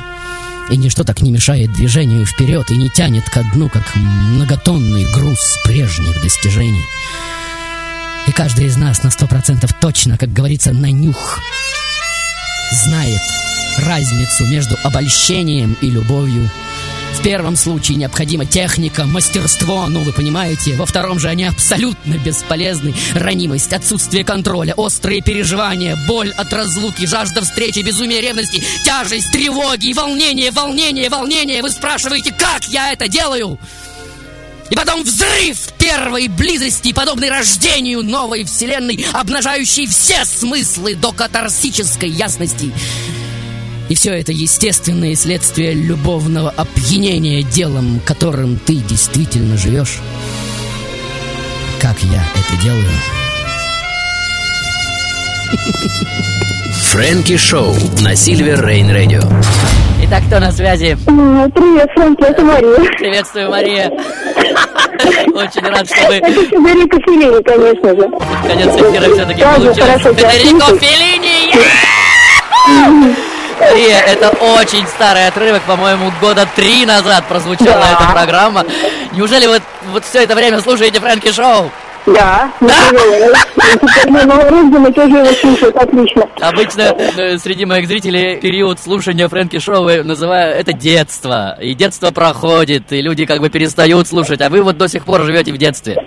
И 0.69 0.77
ничто 0.77 1.03
так 1.03 1.21
не 1.21 1.31
мешает 1.31 1.73
движению 1.73 2.25
вперед 2.25 2.69
и 2.69 2.77
не 2.77 2.89
тянет 2.89 3.29
ко 3.29 3.43
дну, 3.53 3.69
как 3.69 3.95
многотонный 3.95 5.05
груз 5.11 5.57
прежних 5.63 6.21
достижений. 6.21 6.85
И 8.27 8.31
каждый 8.31 8.65
из 8.65 8.77
нас 8.77 9.01
на 9.01 9.09
сто 9.09 9.25
процентов 9.27 9.73
точно, 9.79 10.17
как 10.17 10.31
говорится, 10.31 10.71
на 10.71 10.91
нюх 10.91 11.39
знает 12.71 13.21
разницу 13.79 14.45
между 14.45 14.77
обольщением 14.83 15.75
и 15.81 15.89
любовью. 15.89 16.49
В 17.13 17.21
первом 17.21 17.55
случае 17.55 17.97
необходима 17.97 18.45
техника, 18.45 19.05
мастерство, 19.05 19.87
ну 19.87 20.03
вы 20.03 20.13
понимаете. 20.13 20.75
Во 20.75 20.85
втором 20.85 21.19
же 21.19 21.27
они 21.27 21.43
абсолютно 21.43 22.13
бесполезны. 22.13 22.93
Ранимость, 23.13 23.73
отсутствие 23.73 24.23
контроля, 24.23 24.73
острые 24.75 25.21
переживания, 25.21 25.97
боль 26.07 26.31
от 26.31 26.53
разлуки, 26.53 27.05
жажда 27.05 27.41
встречи, 27.41 27.79
безумие 27.79 28.21
ревности, 28.21 28.63
тяжесть, 28.85 29.31
тревоги, 29.31 29.93
волнение, 29.93 30.51
волнение, 30.51 31.09
волнение. 31.09 31.61
Вы 31.61 31.71
спрашиваете, 31.71 32.31
как 32.31 32.65
я 32.65 32.93
это 32.93 33.07
делаю? 33.07 33.59
И 34.69 34.75
потом 34.75 35.03
взрыв 35.03 35.57
первой 35.79 36.27
близости, 36.27 36.93
подобный 36.93 37.29
рождению 37.29 38.03
новой 38.03 38.43
вселенной, 38.43 39.03
обнажающей 39.13 39.87
все 39.87 40.25
смыслы 40.25 40.95
до 40.95 41.11
катарсической 41.11 42.09
ясности. 42.09 42.71
И 43.89 43.95
все 43.95 44.13
это 44.13 44.31
естественные 44.31 45.15
следствия 45.15 45.73
любовного 45.73 46.51
опьянения 46.51 47.41
делом, 47.41 47.99
которым 48.05 48.57
ты 48.57 48.75
действительно 48.75 49.57
живешь. 49.57 49.97
Как 51.81 51.97
я 52.03 52.23
это 52.35 52.61
делаю? 52.61 52.85
Фрэнки 56.83 57.35
Шоу 57.37 57.73
на 58.01 58.15
Сильвер 58.15 58.63
Рейн 58.63 58.91
Радио. 58.91 59.21
Итак, 60.03 60.23
кто 60.27 60.39
на 60.39 60.51
связи? 60.51 60.95
Привет, 61.05 61.89
Фрэнки, 61.95 62.23
это 62.23 62.43
Мария. 62.43 62.97
Приветствую, 62.99 63.49
Мария. 63.49 63.89
Очень 65.33 65.67
рад, 65.67 65.87
что 65.87 66.07
вы... 66.07 66.15
Это 66.15 66.31
Федерико 66.31 66.99
Феллини, 67.01 67.41
конечно 67.41 67.89
же. 67.89 68.07
Конец 68.47 68.69
эфира 68.75 69.13
все-таки 69.15 69.41
получился. 69.41 70.13
Федерико. 70.13 70.77
Феллини! 70.77 71.55
Мария, 73.59 73.99
это 73.99 74.29
очень 74.59 74.85
старый 74.87 75.27
отрывок, 75.27 75.61
по-моему, 75.63 76.11
года 76.21 76.47
три 76.55 76.85
назад 76.85 77.25
прозвучала 77.27 77.73
Да. 77.73 77.91
эта 77.99 78.11
программа. 78.11 78.65
Неужели 79.13 79.47
вы 79.47 79.59
вот 79.91 80.05
все 80.05 80.23
это 80.23 80.35
время 80.35 80.61
слушаете 80.61 80.99
Фрэнки 80.99 81.31
Шоу? 81.31 81.69
Да. 82.05 82.49
Теперь 82.59 84.25
новорожденные 84.25 84.93
тоже 84.93 85.17
его 85.17 85.25
слушают, 85.33 85.75
отлично. 85.75 86.23
Обычно 86.39 86.81
э, 87.17 87.37
среди 87.37 87.65
моих 87.65 87.87
зрителей 87.87 88.37
период 88.37 88.79
слушания 88.79 89.27
Фрэнки 89.27 89.59
Шоу 89.59 89.85
называю 90.03 90.55
это 90.55 90.73
детство. 90.73 91.57
И 91.61 91.75
детство 91.75 92.11
проходит, 92.11 92.91
и 92.93 93.01
люди 93.01 93.25
как 93.25 93.41
бы 93.41 93.49
перестают 93.49 94.07
слушать, 94.07 94.41
а 94.41 94.49
вы 94.49 94.61
вот 94.63 94.77
до 94.77 94.87
сих 94.87 95.03
пор 95.05 95.23
живете 95.23 95.51
в 95.51 95.57
детстве. 95.57 95.97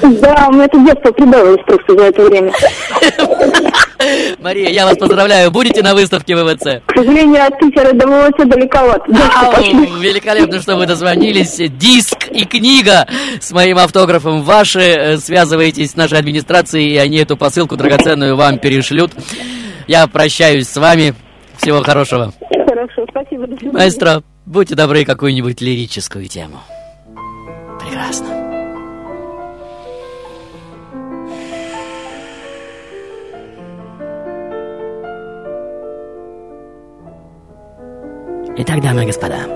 Да, 0.00 0.46
у 0.48 0.52
меня 0.52 0.64
это 0.66 0.78
детство 0.78 1.10
прибавилось 1.12 1.60
просто 1.66 1.98
за 1.98 2.04
это 2.04 2.22
время. 2.22 2.52
Мария, 4.40 4.70
я 4.70 4.84
вас 4.86 4.96
поздравляю. 4.96 5.50
Будете 5.50 5.82
на 5.82 5.94
выставке 5.94 6.36
ВВЦ? 6.36 6.82
К 6.86 6.94
сожалению, 6.96 7.46
от 7.46 7.58
Питера 7.58 7.92
до 7.92 8.06
ВВЦ 8.06 8.44
далековато. 8.46 9.04
Ау, 9.34 9.62
великолепно, 10.00 10.60
что 10.60 10.76
вы 10.76 10.86
дозвонились. 10.86 11.56
Диск 11.78 12.28
и 12.30 12.44
книга 12.44 13.06
с 13.40 13.52
моим 13.52 13.78
автографом 13.78 14.42
ваши. 14.42 14.80
Э, 14.80 15.16
Связывайтесь 15.18 15.92
с 15.92 15.96
нашей 15.96 16.18
администрацией, 16.18 16.94
и 16.94 16.96
они 16.96 17.18
эту 17.18 17.36
посылку 17.36 17.76
драгоценную 17.76 18.36
вам 18.36 18.58
перешлют. 18.58 19.12
Я 19.86 20.06
прощаюсь 20.06 20.68
с 20.68 20.76
вами. 20.76 21.14
Всего 21.58 21.82
хорошего. 21.82 22.32
Хорошо, 22.68 23.06
спасибо. 23.10 23.46
Маэстро, 23.72 24.22
будьте 24.46 24.74
добры, 24.74 25.04
какую-нибудь 25.04 25.60
лирическую 25.60 26.26
тему. 26.26 26.60
Прекрасно. 27.80 28.41
Итак, 38.54 38.82
дамы 38.82 39.04
и 39.04 39.06
господа, 39.06 39.46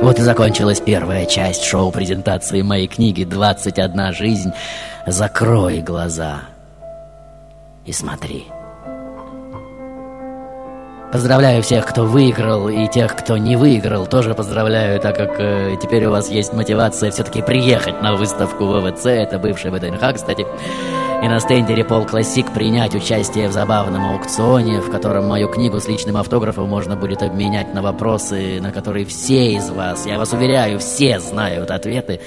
вот 0.00 0.20
и 0.20 0.22
закончилась 0.22 0.80
первая 0.80 1.26
часть 1.26 1.64
шоу-презентации 1.64 2.62
моей 2.62 2.86
книги 2.86 3.24
«21 3.24 4.12
жизнь». 4.12 4.52
Закрой 5.04 5.80
глаза 5.80 6.42
и 7.84 7.92
смотри. 7.92 8.46
Поздравляю 11.16 11.62
всех, 11.62 11.86
кто 11.86 12.04
выиграл, 12.04 12.68
и 12.68 12.86
тех, 12.88 13.16
кто 13.16 13.38
не 13.38 13.56
выиграл, 13.56 14.06
тоже 14.06 14.34
поздравляю, 14.34 15.00
так 15.00 15.16
как 15.16 15.40
э, 15.40 15.74
теперь 15.82 16.04
у 16.04 16.10
вас 16.10 16.28
есть 16.28 16.52
мотивация 16.52 17.10
все-таки 17.10 17.40
приехать 17.40 18.02
на 18.02 18.16
выставку 18.16 18.66
ВВЦ, 18.66 19.06
это 19.06 19.38
бывший 19.38 19.70
ВДНХ, 19.70 20.14
кстати, 20.14 20.46
и 21.22 21.26
на 21.26 21.40
стенде 21.40 21.74
Репол 21.74 22.04
Классик 22.04 22.52
принять 22.52 22.94
участие 22.94 23.48
в 23.48 23.52
забавном 23.52 24.12
аукционе, 24.12 24.82
в 24.82 24.90
котором 24.90 25.26
мою 25.26 25.48
книгу 25.48 25.80
с 25.80 25.88
личным 25.88 26.18
автографом 26.18 26.68
можно 26.68 26.96
будет 26.96 27.22
обменять 27.22 27.72
на 27.72 27.80
вопросы, 27.80 28.60
на 28.60 28.70
которые 28.70 29.06
все 29.06 29.54
из 29.54 29.70
вас, 29.70 30.04
я 30.04 30.18
вас 30.18 30.34
уверяю, 30.34 30.78
все 30.78 31.18
знают 31.18 31.70
ответы. 31.70 32.20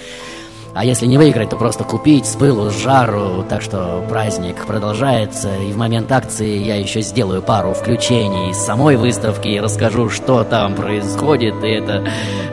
А 0.73 0.85
если 0.85 1.07
не 1.07 1.17
выиграть, 1.17 1.49
то 1.49 1.55
просто 1.55 1.83
купить 1.83 2.25
с 2.25 2.35
пылу, 2.35 2.69
с 2.69 2.77
жару. 2.77 3.43
Так 3.47 3.61
что 3.61 4.03
праздник 4.07 4.65
продолжается. 4.65 5.49
И 5.55 5.71
в 5.71 5.77
момент 5.77 6.11
акции 6.11 6.57
я 6.57 6.75
еще 6.75 7.01
сделаю 7.01 7.41
пару 7.41 7.73
включений 7.73 8.51
из 8.51 8.57
самой 8.57 8.95
выставки 8.95 9.47
и 9.47 9.59
расскажу, 9.59 10.09
что 10.09 10.43
там 10.43 10.75
происходит. 10.75 11.63
И 11.63 11.67
это 11.67 12.05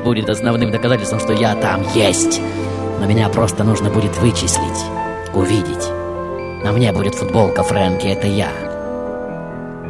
будет 0.04 0.28
основным 0.28 0.70
доказательством, 0.70 1.20
что 1.20 1.32
я 1.32 1.54
там 1.54 1.82
есть. 1.94 2.40
Но 3.00 3.06
меня 3.06 3.28
просто 3.28 3.64
нужно 3.64 3.90
будет 3.90 4.16
вычислить, 4.18 4.84
увидеть. 5.34 5.90
На 6.64 6.72
мне 6.72 6.92
будет 6.92 7.14
футболка 7.14 7.62
Фрэнки, 7.62 8.06
это 8.06 8.26
я. 8.26 8.65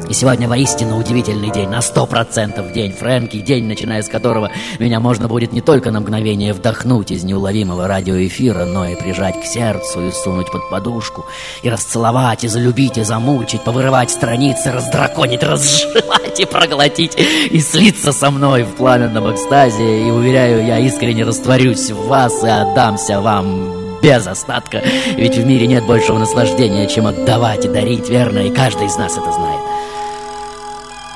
И 0.09 0.13
сегодня 0.13 0.49
воистину 0.49 0.99
удивительный 0.99 1.51
день, 1.51 1.69
на 1.69 1.83
сто 1.83 2.07
процентов 2.07 2.73
день 2.73 2.93
Фрэнки, 2.93 3.39
день, 3.39 3.65
начиная 3.65 4.03
с 4.03 4.09
которого 4.09 4.53
меня 4.79 5.01
можно 5.01 5.27
будет 5.27 5.53
не 5.53 5.61
только 5.61 5.91
на 5.91 5.99
мгновение 5.99 6.53
вдохнуть 6.53 7.11
из 7.11 7.25
неуловимого 7.25 7.89
радиоэфира, 7.89 8.67
но 8.67 8.87
и 8.87 8.95
прижать 8.95 9.43
к 9.43 9.45
сердцу 9.45 10.07
и 10.07 10.13
сунуть 10.13 10.53
под 10.53 10.71
подушку, 10.71 11.27
и 11.63 11.69
расцеловать, 11.69 12.45
и 12.45 12.49
залюбить, 12.49 12.99
и 12.99 13.03
замучить, 13.03 13.63
повырывать 13.63 14.13
страницы, 14.13 14.71
раздраконить, 14.71 15.43
разжевать 15.43 16.39
и 16.39 16.45
проглотить, 16.45 17.19
и 17.51 17.59
слиться 17.59 18.13
со 18.13 18.31
мной 18.31 18.63
в 18.63 18.77
пламенном 18.77 19.35
экстазе, 19.35 20.07
и, 20.07 20.11
уверяю, 20.13 20.65
я 20.65 20.79
искренне 20.79 21.25
растворюсь 21.25 21.91
в 21.91 22.07
вас 22.07 22.45
и 22.45 22.49
отдамся 22.49 23.21
вам 23.21 23.99
без 24.01 24.25
остатка, 24.25 24.85
ведь 25.17 25.37
в 25.37 25.45
мире 25.45 25.67
нет 25.67 25.85
большего 25.85 26.19
наслаждения, 26.19 26.87
чем 26.87 27.09
отдавать 27.09 27.65
и 27.65 27.69
дарить, 27.69 28.09
верно, 28.09 28.39
и 28.39 28.51
каждый 28.51 28.87
из 28.87 28.97
нас 28.97 29.17
это 29.19 29.33
знает. 29.33 29.66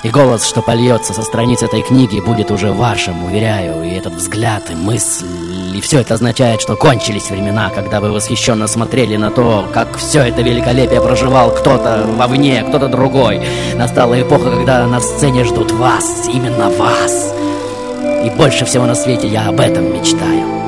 И 0.03 0.09
голос, 0.09 0.47
что 0.47 0.63
польется 0.63 1.13
со 1.13 1.23
страниц 1.23 1.63
этой 1.63 1.83
книги, 1.83 2.21
будет 2.21 2.51
уже 2.51 2.73
вашим, 2.73 3.23
уверяю, 3.23 3.83
и 3.85 3.91
этот 3.91 4.15
взгляд, 4.15 4.71
и 4.71 4.75
мысль, 4.75 5.27
и 5.75 5.81
все 5.83 6.01
это 6.01 6.15
означает, 6.15 6.63
что 6.63 6.75
кончились 6.75 7.31
времена, 7.31 7.69
когда 7.69 8.01
вы 8.01 8.11
восхищенно 8.11 8.67
смотрели 8.67 9.17
на 9.17 9.31
то, 9.31 9.69
как 9.75 9.99
все 9.99 10.23
это 10.23 10.41
великолепие 10.41 11.03
проживал 11.03 11.51
кто-то 11.51 12.07
вовне, 12.17 12.65
кто-то 12.67 12.89
другой. 12.89 13.43
Настала 13.75 14.21
эпоха, 14.21 14.51
когда 14.51 14.87
на 14.87 15.01
сцене 15.01 15.45
ждут 15.45 15.71
вас, 15.73 16.29
именно 16.33 16.71
вас. 16.71 17.35
И 18.25 18.31
больше 18.31 18.65
всего 18.65 18.87
на 18.87 18.95
свете 18.95 19.29
я 19.29 19.49
об 19.49 19.61
этом 19.61 19.93
мечтаю. 19.93 20.60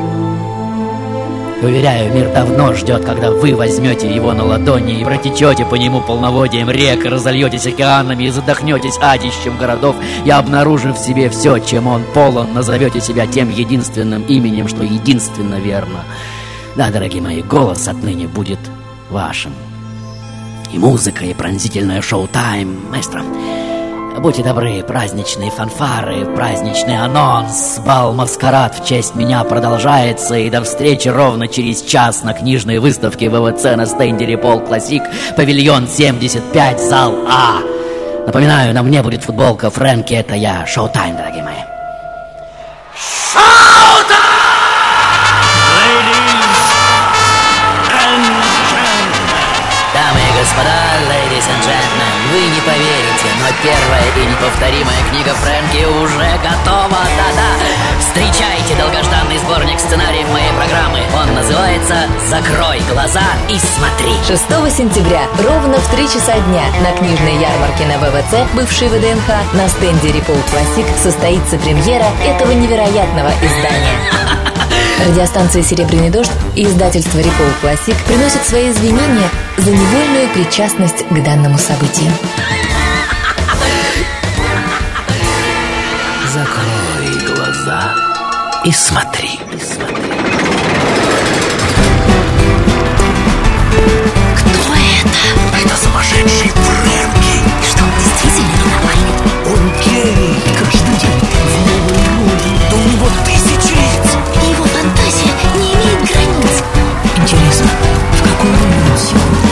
Уверяю, 1.63 2.13
мир 2.13 2.29
давно 2.33 2.75
ждет, 2.75 3.05
когда 3.05 3.31
вы 3.31 3.55
возьмете 3.55 4.13
его 4.13 4.33
на 4.33 4.45
ладони 4.45 5.01
и 5.01 5.05
протечете 5.05 5.65
по 5.65 5.77
нему 5.77 6.01
полноводием 6.01 6.69
рек, 6.69 7.05
разольетесь 7.05 7.69
океанами 7.69 8.25
и 8.25 8.31
задохнетесь 8.31 8.99
адищем 9.01 9.57
городов, 9.57 9.95
и 10.25 10.31
обнаружив 10.31 10.97
в 10.97 11.05
себе 11.05 11.31
все, 11.31 11.59
чем 11.59 11.87
он 11.87 12.03
полон, 12.15 12.53
назовете 12.53 13.01
себя 13.01 13.29
тем 13.29 13.49
единственным 13.49 14.25
именем, 14.25 14.67
что 14.67 14.83
единственно 14.83 15.61
верно. 15.61 16.01
Да, 16.75 16.91
дорогие 16.91 17.23
мои, 17.23 17.43
голос 17.43 17.87
отныне 17.87 18.27
будет 18.27 18.59
вашим. 19.09 19.53
И 20.73 20.79
музыка, 20.79 21.25
и 21.25 21.33
пронзительное 21.33 22.03
шоу-тайм, 22.03 22.91
маэстро. 22.91 23.23
Будьте 24.19 24.45
добры, 24.45 24.83
праздничные 24.83 25.51
фанфары, 25.51 26.27
праздничный 26.37 26.97
анонс, 26.97 27.81
бал-маскарад 27.85 28.79
в 28.79 28.85
честь 28.87 29.15
меня 29.15 29.43
продолжается, 29.43 30.37
и 30.37 30.51
до 30.51 30.63
встречи 30.63 31.09
ровно 31.09 31.49
через 31.49 31.83
час 31.83 32.23
на 32.23 32.33
книжной 32.33 32.79
выставке 32.79 33.29
ВВЦ 33.29 33.77
на 33.77 33.87
стенде 33.87 34.27
Репол 34.27 34.61
Классик, 34.61 35.03
павильон 35.37 35.89
75, 35.89 36.81
зал 36.81 37.15
А. 37.29 37.61
Напоминаю, 38.27 38.73
на 38.75 38.83
мне 38.83 39.03
будет 39.03 39.25
футболка 39.25 39.71
Фрэнки, 39.71 40.15
это 40.15 40.35
я, 40.35 40.67
шоу-тайм, 40.67 41.17
дорогие 41.17 41.43
мои. 41.43 41.63
Дамы 43.35 43.72
первая 53.63 54.07
и 54.17 54.27
неповторимая 54.31 55.03
книга 55.11 55.35
Фрэнки 55.35 55.85
уже 55.85 56.31
готова, 56.43 57.01
да-да 57.17 57.51
Встречайте 58.01 58.75
долгожданный 58.79 59.39
сборник 59.39 59.79
сценариев 59.81 60.29
моей 60.31 60.53
программы 60.53 61.01
Он 61.15 61.35
называется 61.35 61.95
«Закрой 62.29 62.81
глаза 62.91 63.25
и 63.49 63.59
смотри» 63.59 64.15
6 64.27 64.77
сентября 64.77 65.23
ровно 65.39 65.79
в 65.79 65.91
3 65.91 66.05
часа 66.09 66.39
дня 66.49 66.65
на 66.83 66.97
книжной 66.97 67.37
ярмарке 67.41 67.87
на 67.87 67.99
ВВЦ, 67.99 68.53
бывшей 68.55 68.89
ВДНХ, 68.89 69.55
на 69.55 69.69
стенде 69.69 70.13
Репол 70.13 70.37
Классик 70.51 70.87
состоится 71.03 71.59
премьера 71.59 72.07
этого 72.25 72.53
невероятного 72.53 73.31
издания. 73.43 73.99
Радиостанция 75.09 75.63
«Серебряный 75.63 76.11
дождь» 76.11 76.31
и 76.55 76.65
издательство 76.65 77.19
«Репол 77.19 77.47
Классик» 77.61 77.97
приносят 78.05 78.45
свои 78.47 78.71
извинения 78.71 79.29
за 79.59 79.71
невольную 79.71 80.29
причастность 80.35 81.07
к 81.09 81.23
данному 81.23 81.59
событию. 81.59 82.13
И 88.65 88.71
смотри, 88.71 89.41
и 89.53 89.59
смотри. 89.59 89.97
Кто 94.37 94.75
это? 94.75 95.23
Это 95.65 95.77
сумасшедший 95.77 96.51
Фрэнки. 96.51 97.35
И 97.61 97.65
что, 97.65 97.83
он 97.83 97.91
действительно 97.99 98.55
ненормальный? 98.63 99.15
Он 99.47 99.63
гений. 99.85 100.37
Каждый 100.57 100.97
день 101.01 101.21
в 101.21 101.67
новой 101.67 102.03
роли. 102.07 102.51
Да 102.71 102.77
у 102.77 102.79
него 102.79 103.09
тысячи 103.25 103.73
лиц. 103.75 104.07
И 104.43 104.51
его 104.51 104.65
фантазия 104.65 105.33
не 105.57 105.67
имеет 105.75 106.01
границ. 106.09 106.55
Интересно, 107.17 107.69
в 108.13 108.23
роли 108.23 108.79
он 108.93 108.99
сегодня? 108.99 109.43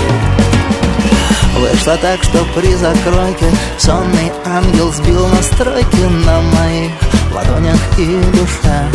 Вышло 1.59 1.97
так, 1.97 2.23
что 2.23 2.47
при 2.55 2.75
закройке 2.75 3.51
Сонный 3.77 4.33
ангел 4.47 4.93
сбил 4.93 5.27
настройки 5.29 6.01
На 6.25 6.41
моих 6.41 6.93
ладонях 7.33 7.79
и 7.99 8.21
душе. 8.33 8.91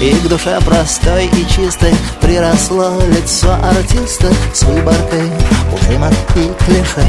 И 0.00 0.12
к 0.12 0.28
душе 0.28 0.60
простой 0.64 1.26
и 1.26 1.46
чистой 1.48 1.92
Приросло 2.20 3.00
лицо 3.00 3.52
артиста 3.54 4.32
С 4.52 4.62
выборкой 4.62 5.28
ужимок 5.72 6.12
и 6.36 6.52
клише. 6.64 7.04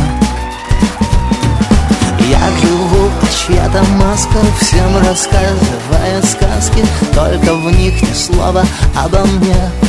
Я 2.27 2.39
живу, 2.61 3.11
чья-то 3.47 3.83
маска 3.99 4.39
Всем 4.59 4.97
рассказывает 4.97 6.25
сказки 6.25 6.83
Только 7.13 7.53
в 7.55 7.71
них 7.71 8.01
ни 8.01 8.13
слова 8.13 8.63
обо 8.95 9.19
мне 9.19 9.88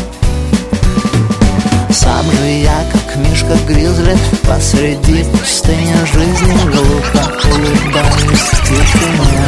сам 2.00 2.24
же 2.32 2.48
я, 2.62 2.84
как 2.92 3.16
мишка 3.16 3.56
гризли 3.66 4.16
Посреди 4.48 5.24
пустыни 5.24 5.94
жизни 6.06 6.56
Глупо 6.64 7.22
улыбаюсь 7.44 8.40
в 8.40 8.62
тишине 8.62 9.40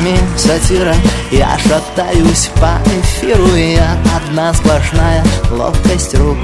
сатира. 0.51 0.93
Я 1.31 1.57
шатаюсь 1.59 2.49
по 2.59 2.77
эфиру 2.99 3.55
я 3.55 3.95
одна 4.17 4.53
сплошная 4.53 5.23
ловкость 5.49 6.13
рук 6.15 6.37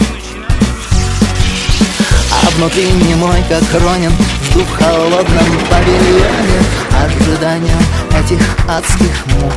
А 2.32 2.50
внутри 2.52 2.90
не 2.90 3.16
мой, 3.16 3.44
как 3.50 3.64
Ронин 3.82 4.12
Жду 4.50 4.62
в 4.62 4.78
холодном 4.78 5.60
павильоне. 5.70 6.64
Ожиданием 7.04 7.80
этих 8.18 8.40
адских 8.70 9.26
мук. 9.28 9.54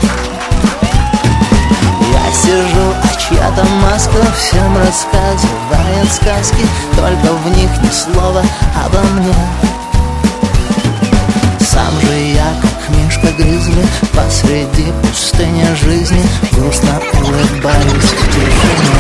Я 2.12 2.32
сижу, 2.32 2.94
а 3.05 3.09
чья-то 3.20 3.64
маска 3.82 4.20
Всем 4.36 4.76
рассказывает 4.78 6.12
сказки. 6.12 6.66
Только 6.96 7.34
в 7.34 7.57
них 7.57 7.70
ни 7.82 7.90
слова 7.90 8.42
обо 8.84 9.01
мне 9.20 9.34
сам 11.81 12.01
же 12.01 12.14
я, 12.14 12.55
как 12.61 12.97
мишка 12.97 13.28
гризли 13.39 13.85
Посреди 14.12 14.93
пустыни 15.03 15.66
жизни 15.74 16.22
Грустно 16.53 17.01
улыбаюсь 17.22 18.12
в 18.12 18.26
тишине 18.28 18.91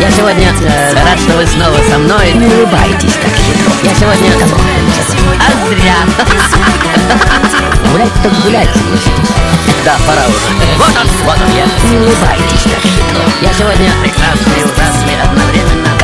Я 0.00 0.10
сегодня 0.10 0.48
э, 0.62 0.94
рад, 0.94 1.18
что 1.20 1.36
вы 1.36 1.46
снова 1.46 1.78
со 1.90 1.98
мной. 1.98 2.32
Не 2.32 2.46
улыбайтесь 2.46 3.14
так 3.14 3.32
хитро. 3.32 3.72
Я 3.82 3.94
сегодня... 3.94 4.30
А 5.40 5.68
зря. 5.68 5.96
Гулять 7.92 8.12
так 8.22 8.32
гулять, 8.42 8.68
Да, 9.84 9.96
пора 10.06 10.26
уже. 10.26 10.48
Вот 10.78 10.94
он, 11.00 11.08
вот 11.24 11.36
он 11.36 11.56
я. 11.56 11.64
Не 11.90 11.96
улыбайтесь 11.98 12.62
так 12.64 12.82
хитро. 12.82 13.24
Я 13.42 13.52
сегодня 13.52 13.90
прекрасный 14.02 14.64
ужасный 14.64 15.16
одновременно. 15.22 15.94